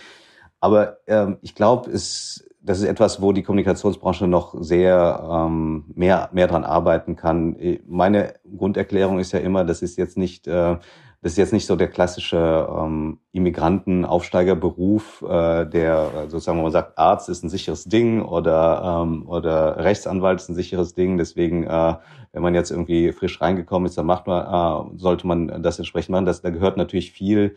Aber 0.66 0.98
ähm, 1.06 1.38
ich 1.42 1.54
glaube, 1.54 1.92
es, 1.92 2.44
das 2.60 2.80
ist 2.80 2.86
etwas, 2.86 3.22
wo 3.22 3.30
die 3.30 3.44
Kommunikationsbranche 3.44 4.26
noch 4.26 4.52
sehr 4.60 5.24
ähm, 5.30 5.84
mehr, 5.94 6.28
mehr 6.32 6.48
dran 6.48 6.64
arbeiten 6.64 7.14
kann. 7.14 7.54
Meine 7.86 8.34
Grunderklärung 8.56 9.20
ist 9.20 9.30
ja 9.30 9.38
immer, 9.38 9.64
das 9.64 9.80
ist 9.80 9.96
jetzt 9.96 10.18
nicht, 10.18 10.48
äh, 10.48 10.76
das 11.22 11.32
ist 11.32 11.38
jetzt 11.38 11.52
nicht 11.52 11.66
so 11.66 11.76
der 11.76 11.86
klassische 11.86 12.68
ähm, 12.68 13.20
Immigranten-Aufsteigerberuf, 13.30 15.22
äh, 15.22 15.66
der 15.66 16.10
sozusagen, 16.26 16.58
wo 16.58 16.62
man 16.64 16.72
sagt, 16.72 16.98
Arzt 16.98 17.28
ist 17.28 17.44
ein 17.44 17.48
sicheres 17.48 17.84
Ding 17.84 18.22
oder, 18.22 19.02
ähm, 19.04 19.28
oder 19.28 19.76
Rechtsanwalt 19.84 20.40
ist 20.40 20.48
ein 20.48 20.56
sicheres 20.56 20.94
Ding. 20.94 21.16
Deswegen, 21.16 21.62
äh, 21.62 21.94
wenn 22.32 22.42
man 22.42 22.56
jetzt 22.56 22.72
irgendwie 22.72 23.12
frisch 23.12 23.40
reingekommen 23.40 23.86
ist, 23.86 23.96
dann 23.96 24.06
macht 24.06 24.26
man, 24.26 24.42
äh, 24.42 24.98
sollte 24.98 25.28
man 25.28 25.62
das 25.62 25.78
entsprechend 25.78 26.10
machen. 26.10 26.26
Das, 26.26 26.42
da 26.42 26.50
gehört 26.50 26.76
natürlich 26.76 27.12
viel 27.12 27.54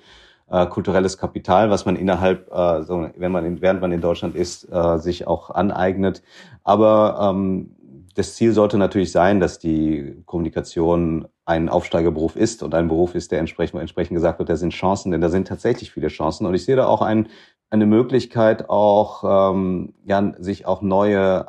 äh, 0.51 0.65
kulturelles 0.67 1.17
Kapital, 1.17 1.69
was 1.69 1.85
man 1.85 1.95
innerhalb, 1.95 2.51
äh, 2.51 2.83
so, 2.83 3.09
wenn 3.15 3.31
man 3.31 3.45
in, 3.45 3.61
während 3.61 3.81
man 3.81 3.91
in 3.91 4.01
Deutschland 4.01 4.35
ist, 4.35 4.67
äh, 4.71 4.97
sich 4.97 5.27
auch 5.27 5.49
aneignet. 5.49 6.21
Aber 6.63 7.31
ähm, 7.31 7.75
das 8.15 8.35
Ziel 8.35 8.51
sollte 8.51 8.77
natürlich 8.77 9.11
sein, 9.11 9.39
dass 9.39 9.59
die 9.59 10.21
Kommunikation 10.25 11.27
ein 11.45 11.69
Aufsteigerberuf 11.69 12.35
ist 12.35 12.63
und 12.63 12.75
ein 12.75 12.87
Beruf 12.87 13.15
ist, 13.15 13.31
der 13.31 13.39
entsprechend, 13.39 13.79
entsprechend 13.79 14.15
gesagt 14.15 14.39
wird, 14.39 14.49
da 14.49 14.55
sind 14.55 14.73
Chancen, 14.73 15.11
denn 15.11 15.21
da 15.21 15.29
sind 15.29 15.47
tatsächlich 15.47 15.91
viele 15.91 16.09
Chancen. 16.09 16.45
Und 16.45 16.53
ich 16.53 16.65
sehe 16.65 16.75
da 16.75 16.87
auch 16.87 17.01
ein, 17.01 17.27
eine 17.69 17.85
Möglichkeit, 17.85 18.69
auch 18.69 19.53
ähm, 19.53 19.93
ja, 20.03 20.33
sich 20.39 20.65
auch 20.65 20.81
neue 20.81 21.45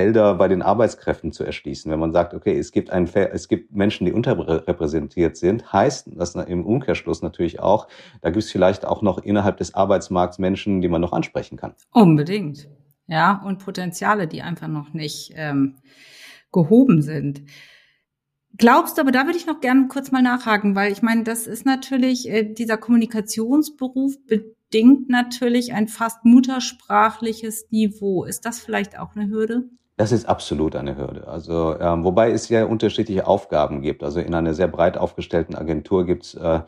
Felder 0.00 0.34
bei 0.34 0.48
den 0.48 0.62
Arbeitskräften 0.62 1.30
zu 1.30 1.44
erschließen. 1.44 1.92
Wenn 1.92 1.98
man 1.98 2.10
sagt, 2.10 2.32
okay, 2.32 2.58
es 2.58 2.72
gibt 2.72 2.88
ein, 2.88 3.06
es 3.14 3.48
gibt 3.48 3.76
Menschen, 3.76 4.06
die 4.06 4.12
unterrepräsentiert 4.12 5.36
sind, 5.36 5.74
heißt 5.74 6.08
das 6.14 6.34
im 6.36 6.64
Umkehrschluss 6.64 7.20
natürlich 7.20 7.60
auch, 7.60 7.86
da 8.22 8.30
gibt 8.30 8.42
es 8.42 8.50
vielleicht 8.50 8.86
auch 8.86 9.02
noch 9.02 9.18
innerhalb 9.18 9.58
des 9.58 9.74
Arbeitsmarkts 9.74 10.38
Menschen, 10.38 10.80
die 10.80 10.88
man 10.88 11.02
noch 11.02 11.12
ansprechen 11.12 11.58
kann. 11.58 11.74
Unbedingt. 11.92 12.66
Ja, 13.08 13.42
und 13.44 13.58
Potenziale, 13.62 14.26
die 14.26 14.40
einfach 14.40 14.68
noch 14.68 14.94
nicht 14.94 15.34
ähm, 15.36 15.76
gehoben 16.50 17.02
sind. 17.02 17.42
Glaubst 18.56 18.96
du, 18.96 19.02
aber 19.02 19.12
da 19.12 19.26
würde 19.26 19.36
ich 19.36 19.46
noch 19.46 19.60
gerne 19.60 19.88
kurz 19.88 20.10
mal 20.12 20.22
nachhaken, 20.22 20.74
weil 20.74 20.92
ich 20.92 21.02
meine, 21.02 21.24
das 21.24 21.46
ist 21.46 21.66
natürlich, 21.66 22.26
äh, 22.26 22.44
dieser 22.44 22.78
Kommunikationsberuf 22.78 24.14
bedingt 24.26 25.10
natürlich 25.10 25.74
ein 25.74 25.88
fast 25.88 26.24
muttersprachliches 26.24 27.66
Niveau. 27.70 28.24
Ist 28.24 28.46
das 28.46 28.60
vielleicht 28.60 28.98
auch 28.98 29.14
eine 29.14 29.28
Hürde? 29.28 29.68
Das 30.00 30.12
ist 30.12 30.26
absolut 30.26 30.76
eine 30.76 30.96
Hürde. 30.96 31.28
Also 31.28 31.78
ähm, 31.78 32.04
wobei 32.04 32.30
es 32.30 32.48
ja 32.48 32.64
unterschiedliche 32.64 33.26
Aufgaben 33.26 33.82
gibt. 33.82 34.02
Also 34.02 34.18
in 34.18 34.34
einer 34.34 34.54
sehr 34.54 34.66
breit 34.66 34.96
aufgestellten 34.96 35.54
Agentur 35.54 36.06
gibt 36.06 36.24
es 36.24 36.32
äh, 36.36 36.60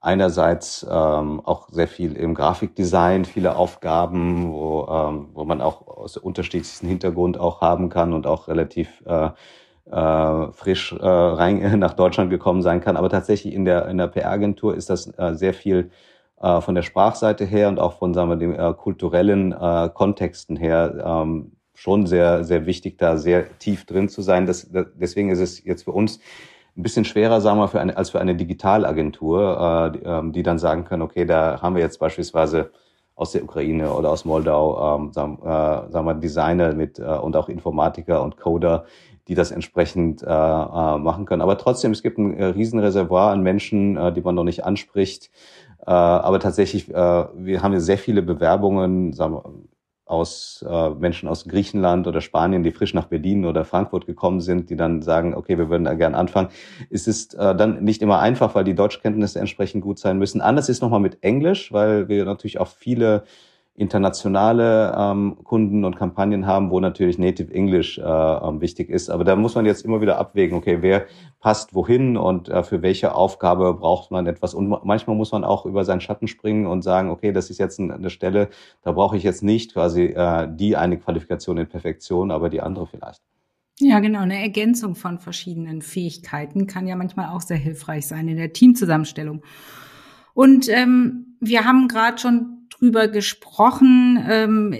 einerseits 0.00 0.86
ähm, 0.88 1.40
auch 1.44 1.68
sehr 1.68 1.88
viel 1.88 2.12
im 2.12 2.32
Grafikdesign, 2.32 3.24
viele 3.24 3.56
Aufgaben, 3.56 4.52
wo, 4.52 4.86
ähm, 4.88 5.30
wo 5.34 5.44
man 5.44 5.60
auch 5.60 5.88
aus 5.88 6.16
unterschiedlichsten 6.16 6.86
Hintergrund 6.86 7.40
auch 7.40 7.60
haben 7.60 7.88
kann 7.88 8.12
und 8.12 8.24
auch 8.24 8.46
relativ 8.46 9.02
äh, 9.04 9.30
äh, 9.90 10.52
frisch 10.52 10.92
äh, 10.92 11.04
rein 11.04 11.76
nach 11.80 11.94
Deutschland 11.94 12.30
gekommen 12.30 12.62
sein 12.62 12.80
kann. 12.80 12.96
Aber 12.96 13.10
tatsächlich 13.10 13.52
in 13.52 13.64
der 13.64 13.88
in 13.88 13.98
der 13.98 14.06
PR-Agentur 14.06 14.76
ist 14.76 14.90
das 14.90 15.12
äh, 15.18 15.34
sehr 15.34 15.54
viel 15.54 15.90
äh, 16.40 16.60
von 16.60 16.76
der 16.76 16.82
Sprachseite 16.82 17.46
her 17.46 17.68
und 17.68 17.80
auch 17.80 17.94
von 17.94 18.14
sagen 18.14 18.28
wir, 18.28 18.36
den 18.36 18.54
äh, 18.54 18.72
kulturellen 18.74 19.50
äh, 19.50 19.90
Kontexten 19.92 20.54
her 20.54 21.02
ähm, 21.04 21.55
schon 21.76 22.06
sehr, 22.06 22.42
sehr 22.44 22.66
wichtig, 22.66 22.98
da 22.98 23.16
sehr 23.16 23.58
tief 23.58 23.84
drin 23.84 24.08
zu 24.08 24.22
sein. 24.22 24.46
Das, 24.46 24.70
das, 24.70 24.86
deswegen 24.94 25.30
ist 25.30 25.40
es 25.40 25.62
jetzt 25.64 25.84
für 25.84 25.92
uns 25.92 26.18
ein 26.76 26.82
bisschen 26.82 27.04
schwerer, 27.04 27.40
sagen 27.40 27.58
wir, 27.58 27.68
für 27.68 27.80
eine, 27.80 27.96
als 27.96 28.10
für 28.10 28.20
eine 28.20 28.34
Digitalagentur, 28.34 29.92
äh, 29.94 29.98
die, 29.98 30.04
ähm, 30.04 30.32
die 30.32 30.42
dann 30.42 30.58
sagen 30.58 30.84
können, 30.84 31.02
okay, 31.02 31.24
da 31.24 31.60
haben 31.62 31.74
wir 31.74 31.82
jetzt 31.82 31.98
beispielsweise 31.98 32.70
aus 33.14 33.32
der 33.32 33.44
Ukraine 33.44 33.92
oder 33.92 34.10
aus 34.10 34.24
Moldau, 34.24 34.96
ähm, 34.96 35.12
sagen, 35.12 35.38
äh, 35.42 35.90
sagen 35.90 36.06
wir, 36.06 36.14
Designer 36.14 36.74
mit 36.74 36.98
äh, 36.98 37.02
und 37.02 37.36
auch 37.36 37.48
Informatiker 37.48 38.22
und 38.22 38.36
Coder, 38.36 38.84
die 39.28 39.34
das 39.34 39.50
entsprechend 39.50 40.22
äh, 40.22 40.26
äh, 40.26 40.98
machen 40.98 41.24
können. 41.24 41.42
Aber 41.42 41.56
trotzdem, 41.58 41.92
es 41.92 42.02
gibt 42.02 42.18
ein 42.18 42.36
äh, 42.36 42.44
Riesenreservoir 42.44 43.32
an 43.32 43.42
Menschen, 43.42 43.96
äh, 43.96 44.12
die 44.12 44.20
man 44.20 44.34
noch 44.34 44.44
nicht 44.44 44.64
anspricht. 44.64 45.30
Äh, 45.86 45.90
aber 45.90 46.40
tatsächlich, 46.40 46.90
äh, 46.90 46.94
wir 46.94 47.62
haben 47.62 47.72
ja 47.72 47.80
sehr 47.80 47.98
viele 47.98 48.22
Bewerbungen, 48.22 49.12
sagen 49.12 49.34
wir, 49.34 49.44
aus 50.06 50.64
äh, 50.68 50.90
Menschen 50.90 51.28
aus 51.28 51.44
Griechenland 51.46 52.06
oder 52.06 52.20
Spanien, 52.20 52.62
die 52.62 52.70
frisch 52.70 52.94
nach 52.94 53.06
Berlin 53.06 53.44
oder 53.44 53.64
Frankfurt 53.64 54.06
gekommen 54.06 54.40
sind, 54.40 54.70
die 54.70 54.76
dann 54.76 55.02
sagen, 55.02 55.34
okay, 55.34 55.58
wir 55.58 55.68
würden 55.68 55.84
da 55.84 55.94
gern 55.94 56.14
anfangen. 56.14 56.48
Es 56.90 57.08
ist 57.08 57.34
äh, 57.34 57.56
dann 57.56 57.82
nicht 57.82 58.02
immer 58.02 58.20
einfach, 58.20 58.54
weil 58.54 58.64
die 58.64 58.76
Deutschkenntnisse 58.76 59.40
entsprechend 59.40 59.82
gut 59.82 59.98
sein 59.98 60.16
müssen. 60.18 60.40
Anders 60.40 60.68
ist 60.68 60.80
nochmal 60.80 61.00
mit 61.00 61.22
Englisch, 61.22 61.72
weil 61.72 62.08
wir 62.08 62.24
natürlich 62.24 62.60
auch 62.60 62.68
viele 62.68 63.24
internationale 63.76 64.94
ähm, 64.96 65.36
Kunden 65.44 65.84
und 65.84 65.96
Kampagnen 65.96 66.46
haben, 66.46 66.70
wo 66.70 66.80
natürlich 66.80 67.18
Native 67.18 67.52
English 67.52 67.98
äh, 67.98 68.02
ähm, 68.02 68.60
wichtig 68.60 68.88
ist. 68.88 69.10
Aber 69.10 69.22
da 69.22 69.36
muss 69.36 69.54
man 69.54 69.66
jetzt 69.66 69.84
immer 69.84 70.00
wieder 70.00 70.18
abwägen, 70.18 70.56
okay, 70.56 70.78
wer 70.80 71.06
passt 71.40 71.74
wohin 71.74 72.16
und 72.16 72.48
äh, 72.48 72.62
für 72.62 72.80
welche 72.80 73.14
Aufgabe 73.14 73.74
braucht 73.74 74.10
man 74.10 74.26
etwas. 74.26 74.54
Und 74.54 74.68
manchmal 74.84 75.14
muss 75.14 75.32
man 75.32 75.44
auch 75.44 75.66
über 75.66 75.84
seinen 75.84 76.00
Schatten 76.00 76.26
springen 76.26 76.66
und 76.66 76.82
sagen, 76.82 77.10
okay, 77.10 77.32
das 77.32 77.50
ist 77.50 77.58
jetzt 77.58 77.78
eine 77.78 78.10
Stelle, 78.10 78.48
da 78.82 78.92
brauche 78.92 79.16
ich 79.16 79.22
jetzt 79.22 79.42
nicht 79.42 79.74
quasi 79.74 80.04
äh, 80.04 80.48
die 80.50 80.76
eine 80.76 80.98
Qualifikation 80.98 81.58
in 81.58 81.66
Perfektion, 81.66 82.30
aber 82.30 82.48
die 82.48 82.62
andere 82.62 82.86
vielleicht. 82.86 83.20
Ja, 83.78 84.00
genau. 84.00 84.20
Eine 84.20 84.40
Ergänzung 84.40 84.94
von 84.94 85.18
verschiedenen 85.18 85.82
Fähigkeiten 85.82 86.66
kann 86.66 86.86
ja 86.86 86.96
manchmal 86.96 87.28
auch 87.28 87.42
sehr 87.42 87.58
hilfreich 87.58 88.06
sein 88.06 88.26
in 88.26 88.38
der 88.38 88.54
Teamzusammenstellung. 88.54 89.42
Und 90.32 90.68
ähm, 90.70 91.36
wir 91.40 91.64
haben 91.64 91.88
gerade 91.88 92.16
schon 92.16 92.55
drüber 92.78 93.08
gesprochen. 93.08 94.24
Ähm, 94.28 94.74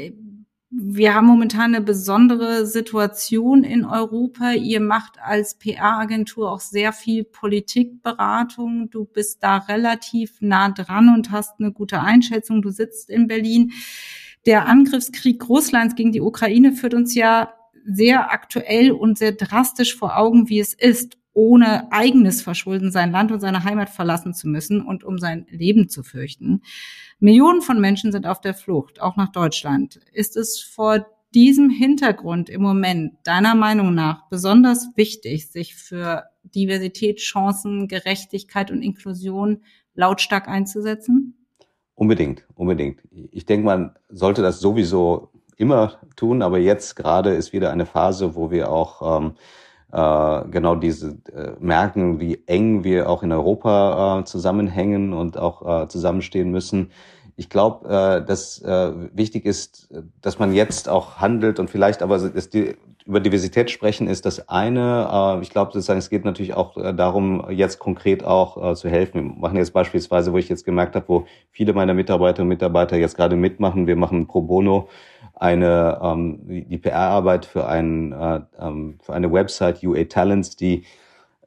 wir 0.71 1.15
haben 1.15 1.27
momentan 1.27 1.75
eine 1.75 1.81
besondere 1.81 2.67
Situation 2.67 3.65
in 3.65 3.85
Europa. 3.85 4.53
Ihr 4.53 4.81
macht 4.81 5.19
als 5.23 5.57
PR-Agentur 5.59 6.51
auch 6.51 6.61
sehr 6.61 6.93
viel 6.93 7.25
Politikberatung. 7.25 8.91
Du 8.91 9.05
bist 9.05 9.43
da 9.43 9.59
relativ 9.59 10.37
nah 10.41 10.71
dran 10.71 11.15
und 11.15 11.31
hast 11.31 11.61
eine 11.61 11.73
gute 11.73 12.01
Einschätzung. 12.01 12.63
Du 12.63 12.71
sitzt 12.71 13.09
in 13.09 13.27
Berlin. 13.27 13.73
Der 14.45 14.67
Angriffskrieg 14.67 15.49
Russlands 15.49 15.95
gegen 15.95 16.13
die 16.13 16.21
Ukraine 16.21 16.73
führt 16.73 16.95
uns 16.95 17.15
ja 17.15 17.53
sehr 17.85 18.33
aktuell 18.33 18.91
und 18.91 19.17
sehr 19.17 19.33
drastisch 19.33 19.97
vor 19.97 20.17
Augen, 20.17 20.49
wie 20.49 20.59
es 20.59 20.75
ist, 20.75 21.17
ohne 21.37 21.93
eigenes 21.93 22.41
Verschulden 22.41 22.91
sein 22.91 23.13
Land 23.13 23.31
und 23.31 23.41
seine 23.41 23.63
Heimat 23.63 23.91
verlassen 23.91 24.33
zu 24.33 24.49
müssen 24.49 24.81
und 24.81 25.05
um 25.05 25.19
sein 25.19 25.47
Leben 25.51 25.91
zu 25.91 26.03
fürchten. 26.03 26.63
Millionen 27.19 27.61
von 27.61 27.79
Menschen 27.79 28.11
sind 28.11 28.27
auf 28.27 28.41
der 28.41 28.55
Flucht, 28.55 29.03
auch 29.03 29.17
nach 29.17 29.31
Deutschland. 29.33 30.01
Ist 30.15 30.39
es 30.39 30.61
vor 30.63 31.07
diesem 31.35 31.69
Hintergrund 31.69 32.49
im 32.49 32.63
Moment 32.63 33.19
deiner 33.25 33.55
Meinung 33.55 33.95
nach 33.95 34.27
besonders 34.31 34.89
wichtig, 34.97 35.51
sich 35.51 35.75
für 35.75 36.25
Diversität, 36.43 37.19
Chancen, 37.19 37.87
Gerechtigkeit 37.87 38.71
und 38.71 38.81
Inklusion 38.81 39.63
lautstark 39.95 40.49
einzusetzen? 40.49 41.47
Unbedingt, 41.95 42.47
unbedingt. 42.55 43.03
Ich 43.31 43.45
denke, 43.45 43.67
man 43.67 43.95
sollte 44.09 44.41
das 44.41 44.61
sowieso 44.61 45.33
immer 45.59 46.01
tun, 46.17 46.41
aber 46.41 46.59
jetzt 46.59 46.97
gerade 46.97 47.35
ist 47.35 47.53
wieder 47.53 47.73
eine 47.73 47.85
Phase, 47.85 48.35
wo 48.35 48.51
wir 48.51 48.73
auch 48.73 49.21
ähm, 49.21 49.35
äh, 49.93 50.49
genau 50.51 50.75
diese 50.75 51.19
äh, 51.33 51.53
merken, 51.61 52.21
wie 52.21 52.43
eng 52.47 52.85
wir 52.85 53.09
auch 53.09 53.23
in 53.23 53.33
Europa 53.33 54.21
äh, 54.21 54.25
zusammenhängen 54.25 55.13
und 55.13 55.39
auch 55.39 55.85
äh, 55.85 55.89
zusammenstehen 55.89 56.51
müssen. 56.51 56.91
Ich 57.37 57.51
glaube, 57.51 57.89
äh, 57.89 58.25
dass 58.25 58.61
äh, 58.63 58.93
wichtig 59.13 59.45
ist, 59.45 59.89
dass 60.23 60.39
man 60.39 60.55
jetzt 60.55 60.89
auch 60.89 61.17
handelt 61.17 61.59
und 61.59 61.71
vielleicht 61.71 62.03
aber 62.03 62.19
dass 62.19 62.49
die, 62.49 62.77
über 63.07 63.21
Diversität 63.21 63.71
sprechen 63.71 64.09
ist 64.09 64.27
das 64.27 64.49
eine. 64.49 65.09
Äh, 65.39 65.43
ich 65.43 65.51
glaube 65.51 65.73
sozusagen, 65.73 65.99
es 65.99 66.11
geht 66.11 66.25
natürlich 66.25 66.55
auch 66.55 66.77
äh, 66.77 66.93
darum, 66.93 67.47
jetzt 67.51 67.79
konkret 67.79 68.25
auch 68.25 68.73
äh, 68.73 68.75
zu 68.75 68.89
helfen. 68.89 69.15
Wir 69.15 69.41
machen 69.41 69.57
jetzt 69.57 69.73
beispielsweise, 69.73 70.33
wo 70.33 70.39
ich 70.39 70.49
jetzt 70.49 70.65
gemerkt 70.65 70.97
habe, 70.97 71.09
wo 71.09 71.27
viele 71.53 71.73
meiner 71.73 71.95
Mitarbeiter 71.95 72.43
und 72.43 72.49
Mitarbeiter 72.49 72.97
jetzt 72.97 73.17
gerade 73.17 73.37
mitmachen. 73.37 73.87
Wir 73.87 73.97
machen 73.97 74.27
pro 74.27 74.43
bono 74.43 74.89
eine 75.37 76.01
ähm, 76.03 76.41
die 76.47 76.79
PR-Arbeit 76.79 77.45
für, 77.45 77.69
ein, 77.69 78.13
äh, 78.13 78.41
ähm, 78.59 78.99
für 79.03 79.13
eine 79.15 79.33
Website 79.33 79.85
UA 79.85 80.05
Talents, 80.05 80.57
die 80.57 80.85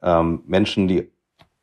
ähm, 0.02 0.42
Menschen, 0.46 0.88
die 0.88 1.10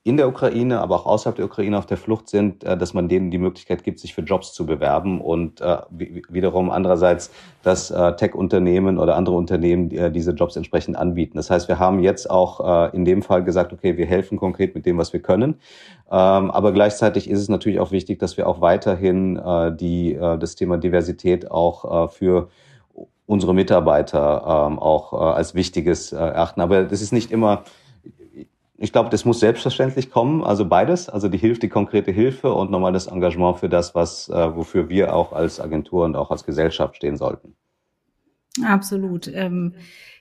in 0.08 0.16
der 0.16 0.30
Ukraine, 0.30 0.80
aber 0.80 0.96
auch 0.96 1.06
außerhalb 1.06 1.36
der 1.36 1.46
Ukraine 1.46 1.78
auf 1.78 1.86
der 1.86 1.98
Flucht 1.98 2.30
sind, 2.30 2.64
äh, 2.64 2.78
dass 2.78 2.94
man 2.94 3.10
denen 3.10 3.30
die 3.30 3.38
Möglichkeit 3.38 3.84
gibt, 3.84 4.00
sich 4.00 4.14
für 4.16 4.22
Jobs 4.22 4.54
zu 4.54 4.66
bewerben 4.66 5.20
und 5.20 5.60
äh, 5.60 5.80
wiederum 5.90 6.70
andererseits, 6.70 7.30
dass 7.62 7.92
äh, 7.92 8.16
Tech-Unternehmen 8.16 9.00
oder 9.00 9.18
andere 9.18 9.36
Unternehmen 9.36 9.90
diese 10.14 10.32
Jobs 10.32 10.56
entsprechend 10.56 10.96
anbieten. 10.96 11.36
Das 11.36 11.50
heißt, 11.50 11.68
wir 11.68 11.78
haben 11.78 12.00
jetzt 12.00 12.30
auch 12.30 12.94
in 12.94 13.04
dem 13.04 13.22
Fall 13.22 13.44
gesagt, 13.44 13.74
okay, 13.74 13.98
wir 13.98 14.06
helfen 14.06 14.38
konkret 14.38 14.76
mit 14.76 14.86
dem, 14.86 14.98
was 14.98 15.12
wir 15.12 15.22
können. 15.22 15.56
Ähm, 16.10 16.52
aber 16.52 16.72
gleichzeitig 16.72 17.30
ist 17.30 17.42
es 17.42 17.50
natürlich 17.50 17.80
auch 17.80 17.92
wichtig, 17.92 18.20
dass 18.20 18.38
wir 18.38 18.48
auch 18.48 18.62
weiterhin 18.62 19.40
die, 19.80 20.18
das 20.18 20.56
Thema 20.56 20.78
Diversität 20.78 21.52
auch 21.52 22.12
für 22.12 22.50
unsere 23.26 23.54
Mitarbeiter 23.54 24.68
ähm, 24.70 24.80
auch 24.80 25.14
als 25.14 25.56
wichtiges 25.56 26.14
erachten. 26.14 26.62
Aber 26.62 26.84
das 26.84 27.02
ist 27.02 27.12
nicht 27.12 27.32
immer 27.32 27.64
ich 28.78 28.92
glaube, 28.92 29.10
das 29.10 29.26
muss 29.26 29.40
selbstverständlich 29.40 30.12
kommen, 30.12 30.44
also 30.44 30.66
beides, 30.66 31.10
also 31.10 31.30
die 31.30 31.38
Hilfe, 31.38 31.62
die 31.62 31.70
konkrete 31.70 32.12
Hilfe 32.12 32.54
und 32.54 32.70
nochmal 32.70 32.94
das 32.94 33.08
Engagement 33.08 33.58
für 33.58 33.70
das, 33.70 33.96
was, 33.96 34.30
äh, 34.30 34.56
wofür 34.56 34.88
wir 34.90 35.16
auch 35.16 35.34
als 35.34 35.60
Agentur 35.60 36.06
und 36.06 36.16
auch 36.16 36.30
als 36.30 36.46
Gesellschaft 36.46 36.96
stehen 36.96 37.18
sollten. 37.18 37.56
Absolut. 38.64 39.28
Ähm, 39.28 39.74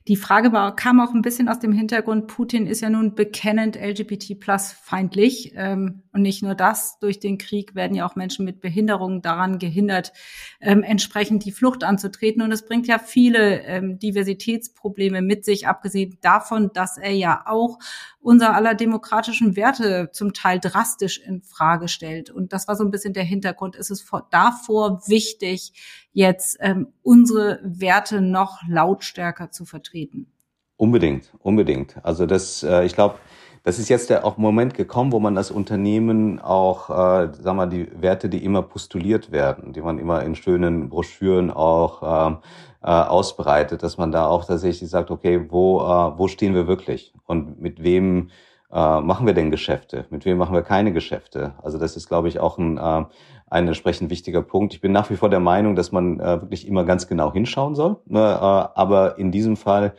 die 0.08 0.16
Frage 0.16 0.52
war, 0.52 0.76
kam 0.76 1.00
auch 1.00 1.14
ein 1.14 1.22
bisschen 1.22 1.48
aus 1.48 1.58
dem 1.58 1.72
Hintergrund, 1.72 2.28
Putin 2.28 2.68
ist 2.68 2.80
ja 2.80 2.90
nun 2.90 3.16
bekennend 3.16 3.74
LGBT 3.74 4.38
plus 4.38 4.70
feindlich. 4.70 5.52
Ähm, 5.56 6.02
und 6.12 6.22
nicht 6.22 6.42
nur 6.42 6.54
das, 6.54 7.00
durch 7.00 7.18
den 7.18 7.38
Krieg 7.38 7.74
werden 7.74 7.96
ja 7.96 8.06
auch 8.06 8.14
Menschen 8.14 8.44
mit 8.44 8.60
Behinderungen 8.60 9.20
daran 9.20 9.58
gehindert, 9.58 10.12
ähm, 10.60 10.84
entsprechend 10.84 11.44
die 11.44 11.50
Flucht 11.50 11.82
anzutreten. 11.82 12.40
Und 12.40 12.52
es 12.52 12.64
bringt 12.64 12.86
ja 12.86 12.98
viele 13.00 13.62
ähm, 13.64 13.98
Diversitätsprobleme 13.98 15.22
mit 15.22 15.44
sich, 15.44 15.66
abgesehen 15.66 16.18
davon, 16.20 16.70
dass 16.72 16.98
er 16.98 17.12
ja 17.12 17.42
auch 17.44 17.78
unser 18.20 18.54
aller 18.54 18.74
demokratischen 18.74 19.56
Werte 19.56 20.10
zum 20.12 20.32
Teil 20.32 20.60
drastisch 20.60 21.18
in 21.18 21.42
Frage 21.42 21.88
stellt. 21.88 22.30
Und 22.30 22.52
das 22.52 22.68
war 22.68 22.76
so 22.76 22.84
ein 22.84 22.90
bisschen 22.90 23.12
der 23.12 23.24
Hintergrund. 23.24 23.74
Es 23.76 23.90
ist 23.90 24.08
davor 24.30 25.02
wichtig, 25.08 25.72
jetzt 26.16 26.56
ähm, 26.60 26.88
unsere 27.02 27.60
Werte 27.62 28.22
noch 28.22 28.62
lautstärker 28.66 29.50
zu 29.50 29.66
vertreten. 29.66 30.32
Unbedingt, 30.78 31.30
unbedingt. 31.40 32.02
Also 32.02 32.24
das, 32.24 32.62
äh, 32.62 32.84
ich 32.86 32.94
glaube, 32.94 33.16
das 33.64 33.78
ist 33.78 33.90
jetzt 33.90 34.08
der 34.08 34.24
auch 34.24 34.38
Moment 34.38 34.72
gekommen, 34.72 35.12
wo 35.12 35.20
man 35.20 35.34
das 35.34 35.50
Unternehmen 35.50 36.40
auch, 36.40 36.88
äh, 36.88 37.34
sagen 37.34 37.58
wir, 37.58 37.66
die 37.66 37.90
Werte, 38.00 38.30
die 38.30 38.42
immer 38.42 38.62
postuliert 38.62 39.30
werden, 39.30 39.74
die 39.74 39.82
man 39.82 39.98
immer 39.98 40.22
in 40.22 40.34
schönen 40.34 40.88
Broschüren 40.88 41.50
auch 41.50 42.28
ähm, 42.28 42.38
äh, 42.82 42.86
ausbreitet, 42.86 43.82
dass 43.82 43.98
man 43.98 44.10
da 44.10 44.26
auch 44.26 44.46
tatsächlich 44.46 44.88
sagt, 44.88 45.10
okay, 45.10 45.50
wo, 45.50 45.80
äh, 45.80 46.18
wo 46.18 46.28
stehen 46.28 46.54
wir 46.54 46.66
wirklich 46.66 47.12
und 47.26 47.60
mit 47.60 47.82
wem 47.82 48.30
äh, 48.72 49.00
machen 49.00 49.26
wir 49.26 49.34
denn 49.34 49.50
Geschäfte, 49.50 50.06
mit 50.08 50.24
wem 50.24 50.38
machen 50.38 50.54
wir 50.54 50.62
keine 50.62 50.92
Geschäfte. 50.92 51.54
Also 51.62 51.76
das 51.76 51.96
ist, 51.96 52.08
glaube 52.08 52.28
ich, 52.28 52.40
auch 52.40 52.56
ein 52.56 52.78
äh, 52.78 53.04
ein 53.48 53.66
entsprechend 53.66 54.10
wichtiger 54.10 54.42
Punkt. 54.42 54.74
Ich 54.74 54.80
bin 54.80 54.92
nach 54.92 55.10
wie 55.10 55.16
vor 55.16 55.28
der 55.28 55.40
Meinung, 55.40 55.76
dass 55.76 55.92
man 55.92 56.20
äh, 56.20 56.40
wirklich 56.42 56.66
immer 56.66 56.84
ganz 56.84 57.06
genau 57.06 57.32
hinschauen 57.32 57.74
soll. 57.74 57.96
Ne? 58.06 58.20
Äh, 58.20 58.20
aber 58.20 59.18
in 59.18 59.30
diesem 59.30 59.56
Fall 59.56 59.94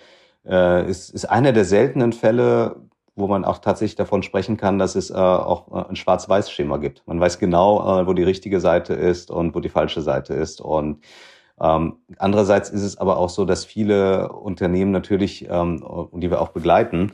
äh, 0.45 0.89
ist, 0.89 1.09
ist 1.09 1.25
einer 1.25 1.53
der 1.53 1.65
seltenen 1.65 2.13
Fälle, 2.13 2.75
wo 3.15 3.27
man 3.27 3.45
auch 3.45 3.57
tatsächlich 3.59 3.95
davon 3.95 4.21
sprechen 4.21 4.57
kann, 4.57 4.77
dass 4.77 4.95
es 4.95 5.09
äh, 5.09 5.15
auch 5.15 5.71
äh, 5.71 5.89
ein 5.89 5.95
Schwarz-Weiß-Schema 5.95 6.77
gibt. 6.77 7.03
Man 7.07 7.19
weiß 7.19 7.39
genau, 7.39 8.01
äh, 8.01 8.07
wo 8.07 8.13
die 8.13 8.23
richtige 8.23 8.59
Seite 8.59 8.93
ist 8.93 9.31
und 9.31 9.55
wo 9.55 9.59
die 9.59 9.69
falsche 9.69 10.01
Seite 10.01 10.33
ist. 10.33 10.61
Und 10.61 11.03
ähm, 11.59 11.97
andererseits 12.17 12.69
ist 12.69 12.83
es 12.83 12.97
aber 12.97 13.17
auch 13.17 13.29
so, 13.29 13.45
dass 13.45 13.65
viele 13.65 14.31
Unternehmen 14.31 14.91
natürlich, 14.91 15.47
ähm, 15.49 15.83
die 16.13 16.29
wir 16.29 16.41
auch 16.41 16.49
begleiten, 16.49 17.13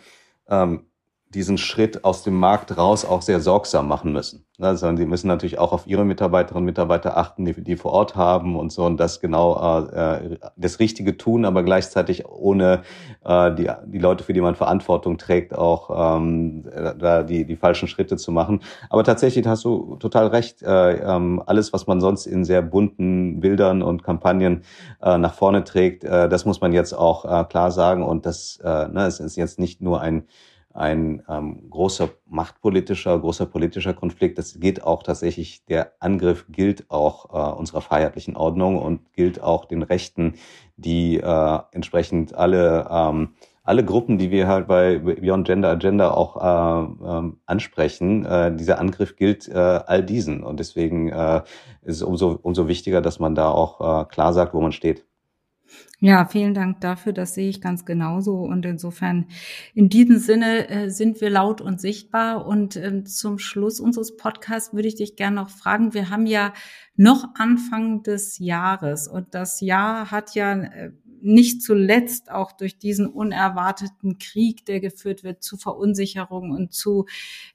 ähm, 0.49 0.85
diesen 1.33 1.57
Schritt 1.57 2.03
aus 2.03 2.23
dem 2.23 2.35
Markt 2.35 2.77
raus 2.77 3.05
auch 3.05 3.21
sehr 3.21 3.39
sorgsam 3.39 3.87
machen 3.87 4.11
müssen. 4.11 4.45
Also 4.59 4.95
sie 4.95 5.05
müssen 5.07 5.27
natürlich 5.27 5.57
auch 5.57 5.73
auf 5.73 5.87
ihre 5.87 6.05
Mitarbeiterinnen 6.05 6.61
und 6.61 6.65
Mitarbeiter 6.65 7.17
achten, 7.17 7.43
die, 7.43 7.59
die 7.63 7.75
vor 7.75 7.91
Ort 7.91 8.15
haben 8.15 8.55
und 8.55 8.71
so 8.71 8.85
und 8.85 8.97
das 8.97 9.19
genau 9.19 9.57
äh, 9.87 10.37
das 10.55 10.79
Richtige 10.79 11.17
tun, 11.17 11.43
aber 11.45 11.63
gleichzeitig 11.63 12.27
ohne 12.27 12.83
äh, 13.25 13.53
die, 13.55 13.69
die 13.87 13.97
Leute, 13.97 14.23
für 14.23 14.33
die 14.33 14.41
man 14.41 14.53
Verantwortung 14.53 15.17
trägt, 15.17 15.57
auch 15.57 16.17
ähm, 16.17 16.65
da 16.99 17.23
die, 17.23 17.45
die 17.45 17.55
falschen 17.55 17.87
Schritte 17.87 18.15
zu 18.15 18.31
machen. 18.31 18.61
Aber 18.91 19.03
tatsächlich 19.03 19.47
hast 19.47 19.65
du 19.65 19.95
total 19.95 20.27
recht. 20.27 20.61
Äh, 20.61 20.97
ähm, 20.97 21.41
alles, 21.45 21.73
was 21.73 21.87
man 21.87 21.99
sonst 21.99 22.27
in 22.27 22.45
sehr 22.45 22.61
bunten 22.61 23.39
Bildern 23.39 23.81
und 23.81 24.03
Kampagnen 24.03 24.61
äh, 25.01 25.17
nach 25.17 25.33
vorne 25.33 25.63
trägt, 25.63 26.03
äh, 26.03 26.29
das 26.29 26.45
muss 26.45 26.61
man 26.61 26.73
jetzt 26.73 26.93
auch 26.93 27.25
äh, 27.25 27.43
klar 27.45 27.71
sagen. 27.71 28.03
Und 28.03 28.27
das 28.27 28.59
äh, 28.63 28.87
ne, 28.87 29.07
es 29.07 29.19
ist 29.19 29.35
jetzt 29.35 29.59
nicht 29.59 29.81
nur 29.81 29.99
ein 29.99 30.25
ein 30.73 31.21
ähm, 31.29 31.69
großer 31.69 32.09
machtpolitischer, 32.25 33.17
großer 33.19 33.45
politischer 33.45 33.93
Konflikt. 33.93 34.37
Das 34.37 34.59
geht 34.59 34.83
auch 34.83 35.03
tatsächlich, 35.03 35.65
der 35.65 35.93
Angriff 35.99 36.45
gilt 36.49 36.89
auch 36.89 37.29
äh, 37.33 37.55
unserer 37.57 37.81
freiheitlichen 37.81 38.35
Ordnung 38.35 38.79
und 38.79 39.13
gilt 39.13 39.41
auch 39.41 39.65
den 39.65 39.83
Rechten, 39.83 40.33
die 40.75 41.17
äh, 41.17 41.59
entsprechend 41.71 42.33
alle, 42.33 42.87
ähm, 42.89 43.35
alle 43.63 43.85
Gruppen, 43.85 44.17
die 44.17 44.31
wir 44.31 44.47
halt 44.47 44.67
bei 44.67 44.97
Beyond 44.97 45.45
Gender 45.45 45.69
Agenda 45.69 46.11
auch 46.11 46.37
äh, 46.41 47.07
ähm, 47.17 47.39
ansprechen, 47.45 48.25
äh, 48.25 48.55
dieser 48.55 48.79
Angriff 48.79 49.15
gilt 49.15 49.47
äh, 49.47 49.53
all 49.53 50.03
diesen. 50.03 50.43
Und 50.43 50.59
deswegen 50.59 51.09
äh, 51.09 51.43
ist 51.83 51.97
es 51.97 52.01
umso, 52.01 52.39
umso 52.41 52.67
wichtiger, 52.67 53.01
dass 53.01 53.19
man 53.19 53.35
da 53.35 53.49
auch 53.49 54.01
äh, 54.01 54.05
klar 54.05 54.33
sagt, 54.33 54.55
wo 54.55 54.61
man 54.61 54.71
steht. 54.71 55.05
Ja, 55.99 56.25
vielen 56.25 56.53
Dank 56.53 56.81
dafür. 56.81 57.13
Das 57.13 57.33
sehe 57.33 57.49
ich 57.49 57.61
ganz 57.61 57.85
genauso. 57.85 58.35
Und 58.39 58.65
insofern, 58.65 59.27
in 59.73 59.87
diesem 59.87 60.17
Sinne 60.17 60.69
äh, 60.69 60.89
sind 60.89 61.21
wir 61.21 61.29
laut 61.29 61.61
und 61.61 61.79
sichtbar. 61.79 62.45
Und 62.45 62.75
äh, 62.75 63.05
zum 63.05 63.39
Schluss 63.39 63.79
unseres 63.79 64.17
Podcasts 64.17 64.73
würde 64.73 64.89
ich 64.89 64.95
dich 64.95 65.15
gerne 65.15 65.37
noch 65.37 65.49
fragen. 65.49 65.93
Wir 65.93 66.09
haben 66.09 66.25
ja 66.25 66.53
noch 66.95 67.35
Anfang 67.35 68.03
des 68.03 68.37
Jahres 68.37 69.07
und 69.07 69.33
das 69.33 69.61
Jahr 69.61 70.11
hat 70.11 70.35
ja 70.35 70.53
äh, 70.53 70.91
nicht 71.23 71.61
zuletzt 71.61 72.29
auch 72.29 72.51
durch 72.51 72.77
diesen 72.77 73.07
unerwarteten 73.07 74.19
Krieg, 74.19 74.65
der 74.65 74.81
geführt 74.81 75.23
wird, 75.23 75.41
zu 75.41 75.55
Verunsicherung 75.55 76.51
und 76.51 76.73
zu, 76.73 77.05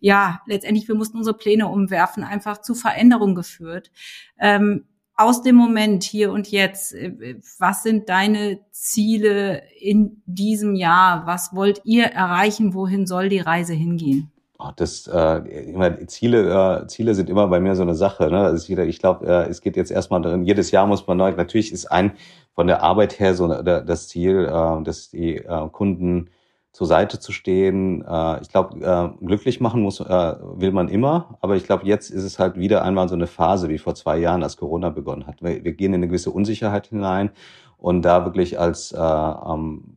ja, 0.00 0.40
letztendlich, 0.46 0.88
wir 0.88 0.94
mussten 0.94 1.18
unsere 1.18 1.36
Pläne 1.36 1.68
umwerfen, 1.68 2.24
einfach 2.24 2.62
zu 2.62 2.74
Veränderung 2.74 3.34
geführt. 3.34 3.90
Ähm, 4.38 4.86
aus 5.18 5.42
dem 5.42 5.56
Moment 5.56 6.04
hier 6.04 6.30
und 6.32 6.50
jetzt, 6.50 6.94
äh, 6.94 7.36
was 7.58 7.82
sind 7.82 8.08
deine 8.08 8.60
Ziele 8.70 9.62
in 9.78 10.22
diesem 10.24 10.74
Jahr? 10.74 11.26
Was 11.26 11.54
wollt 11.54 11.82
ihr 11.84 12.04
erreichen? 12.04 12.72
Wohin 12.72 13.06
soll 13.06 13.28
die 13.28 13.40
Reise 13.40 13.74
hingehen? 13.74 14.30
Oh, 14.60 14.70
das, 14.74 15.06
äh, 15.06 15.70
immer, 15.70 16.06
Ziele, 16.06 16.82
äh, 16.82 16.86
Ziele 16.86 17.14
sind 17.14 17.28
immer 17.30 17.48
bei 17.48 17.60
mir 17.60 17.76
so 17.76 17.82
eine 17.82 17.94
Sache. 17.94 18.30
Ne? 18.30 18.38
Also 18.40 18.72
ich, 18.72 18.78
ich 18.78 18.98
glaube, 18.98 19.26
äh, 19.26 19.48
es 19.48 19.60
geht 19.60 19.76
jetzt 19.76 19.90
erstmal 19.90 20.22
darin, 20.22 20.44
jedes 20.44 20.70
Jahr 20.70 20.86
muss 20.86 21.06
man 21.06 21.16
neu, 21.16 21.32
natürlich 21.32 21.72
ist 21.72 21.86
ein 21.86 22.12
von 22.54 22.66
der 22.66 22.82
Arbeit 22.82 23.20
her 23.20 23.34
so 23.34 23.46
das 23.46 24.08
Ziel, 24.08 24.46
äh, 24.46 24.82
dass 24.82 25.10
die 25.10 25.36
äh, 25.36 25.68
Kunden 25.70 26.30
zur 26.78 26.86
Seite 26.86 27.18
zu 27.18 27.32
stehen. 27.32 28.04
Äh, 28.08 28.40
ich 28.40 28.50
glaube, 28.50 28.78
äh, 28.78 29.26
glücklich 29.26 29.60
machen 29.60 29.82
muss, 29.82 29.98
äh, 29.98 30.04
will 30.04 30.70
man 30.70 30.86
immer, 30.86 31.36
aber 31.40 31.56
ich 31.56 31.64
glaube, 31.64 31.84
jetzt 31.84 32.08
ist 32.08 32.22
es 32.22 32.38
halt 32.38 32.56
wieder 32.56 32.84
einmal 32.84 33.08
so 33.08 33.16
eine 33.16 33.26
Phase 33.26 33.68
wie 33.68 33.78
vor 33.78 33.96
zwei 33.96 34.16
Jahren, 34.16 34.44
als 34.44 34.56
Corona 34.56 34.88
begonnen 34.90 35.26
hat. 35.26 35.42
Wir, 35.42 35.64
wir 35.64 35.72
gehen 35.72 35.92
in 35.92 35.94
eine 35.96 36.06
gewisse 36.06 36.30
Unsicherheit 36.30 36.86
hinein 36.86 37.30
und 37.78 38.02
da 38.02 38.24
wirklich 38.24 38.60
als 38.60 38.92
äh, 38.92 38.96
ähm, 38.96 39.96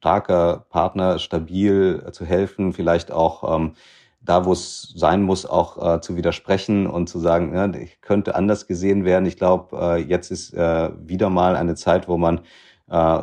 starker 0.00 0.66
Partner 0.68 1.18
stabil 1.18 2.06
zu 2.12 2.26
helfen, 2.26 2.74
vielleicht 2.74 3.10
auch 3.10 3.56
ähm, 3.56 3.72
da, 4.20 4.44
wo 4.44 4.52
es 4.52 4.92
sein 4.94 5.22
muss, 5.22 5.46
auch 5.46 5.94
äh, 5.94 6.00
zu 6.02 6.14
widersprechen 6.14 6.86
und 6.86 7.08
zu 7.08 7.20
sagen, 7.20 7.54
ja, 7.54 7.72
ich 7.72 8.02
könnte 8.02 8.34
anders 8.34 8.66
gesehen 8.66 9.06
werden. 9.06 9.24
Ich 9.24 9.38
glaube, 9.38 9.78
äh, 9.80 9.96
jetzt 10.02 10.30
ist 10.30 10.52
äh, 10.52 10.90
wieder 11.00 11.30
mal 11.30 11.56
eine 11.56 11.74
Zeit, 11.74 12.06
wo 12.06 12.18
man 12.18 12.42
äh, 12.90 13.18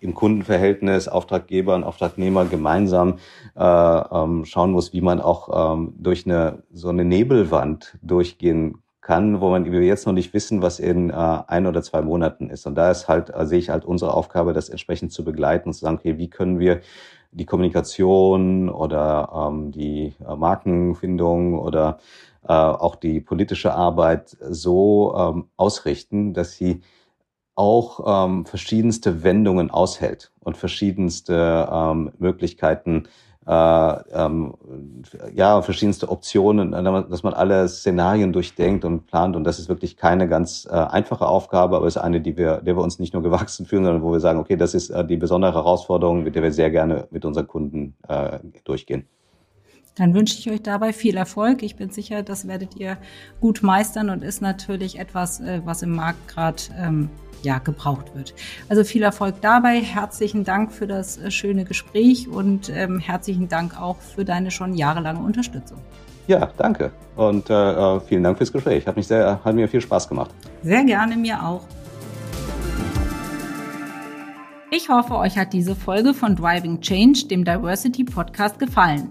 im 0.00 0.14
Kundenverhältnis 0.14 1.08
Auftraggeber 1.08 1.74
und 1.74 1.84
Auftragnehmer 1.84 2.44
gemeinsam 2.46 3.18
äh, 3.56 3.62
ähm, 3.62 4.44
schauen 4.44 4.72
muss, 4.72 4.92
wie 4.92 5.00
man 5.00 5.20
auch 5.20 5.74
ähm, 5.74 5.94
durch 5.98 6.26
eine 6.26 6.62
so 6.72 6.88
eine 6.88 7.04
Nebelwand 7.04 7.98
durchgehen 8.02 8.82
kann, 9.00 9.40
wo 9.40 9.50
man 9.50 9.70
wir 9.70 9.82
jetzt 9.82 10.06
noch 10.06 10.12
nicht 10.12 10.34
wissen, 10.34 10.62
was 10.62 10.80
in 10.80 11.10
äh, 11.10 11.14
ein 11.14 11.66
oder 11.66 11.82
zwei 11.82 12.02
Monaten 12.02 12.50
ist. 12.50 12.66
Und 12.66 12.74
da 12.74 12.90
ist 12.90 13.08
halt 13.08 13.32
äh, 13.34 13.46
sehe 13.46 13.58
ich 13.58 13.70
halt 13.70 13.84
unsere 13.84 14.12
Aufgabe, 14.12 14.52
das 14.52 14.68
entsprechend 14.68 15.12
zu 15.12 15.24
begleiten 15.24 15.68
und 15.68 15.74
zu 15.74 15.80
sagen, 15.80 15.98
okay, 15.98 16.18
wie 16.18 16.28
können 16.28 16.58
wir 16.58 16.80
die 17.30 17.46
Kommunikation 17.46 18.68
oder 18.68 19.48
ähm, 19.48 19.70
die 19.70 20.14
äh, 20.26 20.36
Markenfindung 20.36 21.58
oder 21.58 21.98
äh, 22.48 22.52
auch 22.52 22.96
die 22.96 23.20
politische 23.20 23.74
Arbeit 23.74 24.36
so 24.40 25.14
ähm, 25.16 25.48
ausrichten, 25.56 26.32
dass 26.32 26.52
sie 26.52 26.80
auch 27.56 28.26
ähm, 28.26 28.46
verschiedenste 28.46 29.24
Wendungen 29.24 29.70
aushält 29.70 30.30
und 30.40 30.56
verschiedenste 30.56 31.68
ähm, 31.72 32.12
Möglichkeiten, 32.18 33.08
äh, 33.46 33.96
ähm, 34.12 34.54
ja, 35.32 35.62
verschiedenste 35.62 36.10
Optionen, 36.10 36.74
äh, 36.74 36.82
dass 36.82 37.22
man 37.22 37.32
alle 37.32 37.66
Szenarien 37.68 38.32
durchdenkt 38.32 38.84
und 38.84 39.06
plant. 39.06 39.36
Und 39.36 39.44
das 39.44 39.58
ist 39.58 39.68
wirklich 39.68 39.96
keine 39.96 40.28
ganz 40.28 40.68
äh, 40.70 40.74
einfache 40.74 41.26
Aufgabe, 41.26 41.76
aber 41.76 41.86
es 41.86 41.96
ist 41.96 42.02
eine, 42.02 42.20
die 42.20 42.36
wir, 42.36 42.58
der 42.58 42.76
wir 42.76 42.82
uns 42.82 42.98
nicht 42.98 43.14
nur 43.14 43.22
gewachsen 43.22 43.64
fühlen, 43.64 43.84
sondern 43.84 44.02
wo 44.02 44.12
wir 44.12 44.20
sagen, 44.20 44.38
okay, 44.38 44.56
das 44.56 44.74
ist 44.74 44.90
äh, 44.90 45.04
die 45.04 45.16
besondere 45.16 45.54
Herausforderung, 45.54 46.24
mit 46.24 46.34
der 46.34 46.42
wir 46.42 46.52
sehr 46.52 46.70
gerne 46.70 47.08
mit 47.10 47.24
unseren 47.24 47.46
Kunden 47.46 47.96
äh, 48.06 48.38
durchgehen. 48.64 49.06
Dann 49.96 50.12
wünsche 50.12 50.38
ich 50.38 50.50
euch 50.50 50.62
dabei 50.62 50.92
viel 50.92 51.16
Erfolg. 51.16 51.62
Ich 51.62 51.76
bin 51.76 51.90
sicher, 51.90 52.22
das 52.22 52.46
werdet 52.46 52.76
ihr 52.76 52.98
gut 53.40 53.62
meistern 53.62 54.10
und 54.10 54.22
ist 54.22 54.42
natürlich 54.42 54.98
etwas, 54.98 55.40
äh, 55.40 55.62
was 55.64 55.82
im 55.82 55.90
Markt 55.96 56.28
gerade 56.28 56.62
ähm, 56.78 57.08
ja, 57.42 57.58
gebraucht 57.58 58.14
wird. 58.14 58.34
Also 58.68 58.84
viel 58.84 59.02
Erfolg 59.02 59.36
dabei. 59.40 59.80
Herzlichen 59.80 60.44
Dank 60.44 60.72
für 60.72 60.86
das 60.86 61.16
äh, 61.16 61.30
schöne 61.30 61.64
Gespräch 61.64 62.28
und 62.28 62.68
ähm, 62.68 62.98
herzlichen 62.98 63.48
Dank 63.48 63.80
auch 63.80 63.96
für 63.96 64.26
deine 64.26 64.50
schon 64.50 64.74
jahrelange 64.74 65.20
Unterstützung. 65.20 65.78
Ja, 66.26 66.50
danke. 66.58 66.90
Und 67.14 67.48
äh, 67.48 67.54
äh 67.54 68.00
vielen 68.00 68.22
Dank 68.22 68.36
fürs 68.36 68.52
Gespräch. 68.52 68.86
Hat, 68.86 68.96
mich 68.96 69.06
sehr, 69.06 69.40
hat 69.42 69.54
mir 69.54 69.66
viel 69.66 69.80
Spaß 69.80 70.08
gemacht. 70.08 70.30
Sehr 70.62 70.84
gerne, 70.84 71.16
mir 71.16 71.42
auch. 71.42 71.62
Ich 74.70 74.90
hoffe, 74.90 75.14
euch 75.14 75.38
hat 75.38 75.54
diese 75.54 75.74
Folge 75.74 76.12
von 76.12 76.36
Driving 76.36 76.80
Change, 76.82 77.28
dem 77.30 77.44
Diversity 77.44 78.04
Podcast, 78.04 78.58
gefallen. 78.58 79.10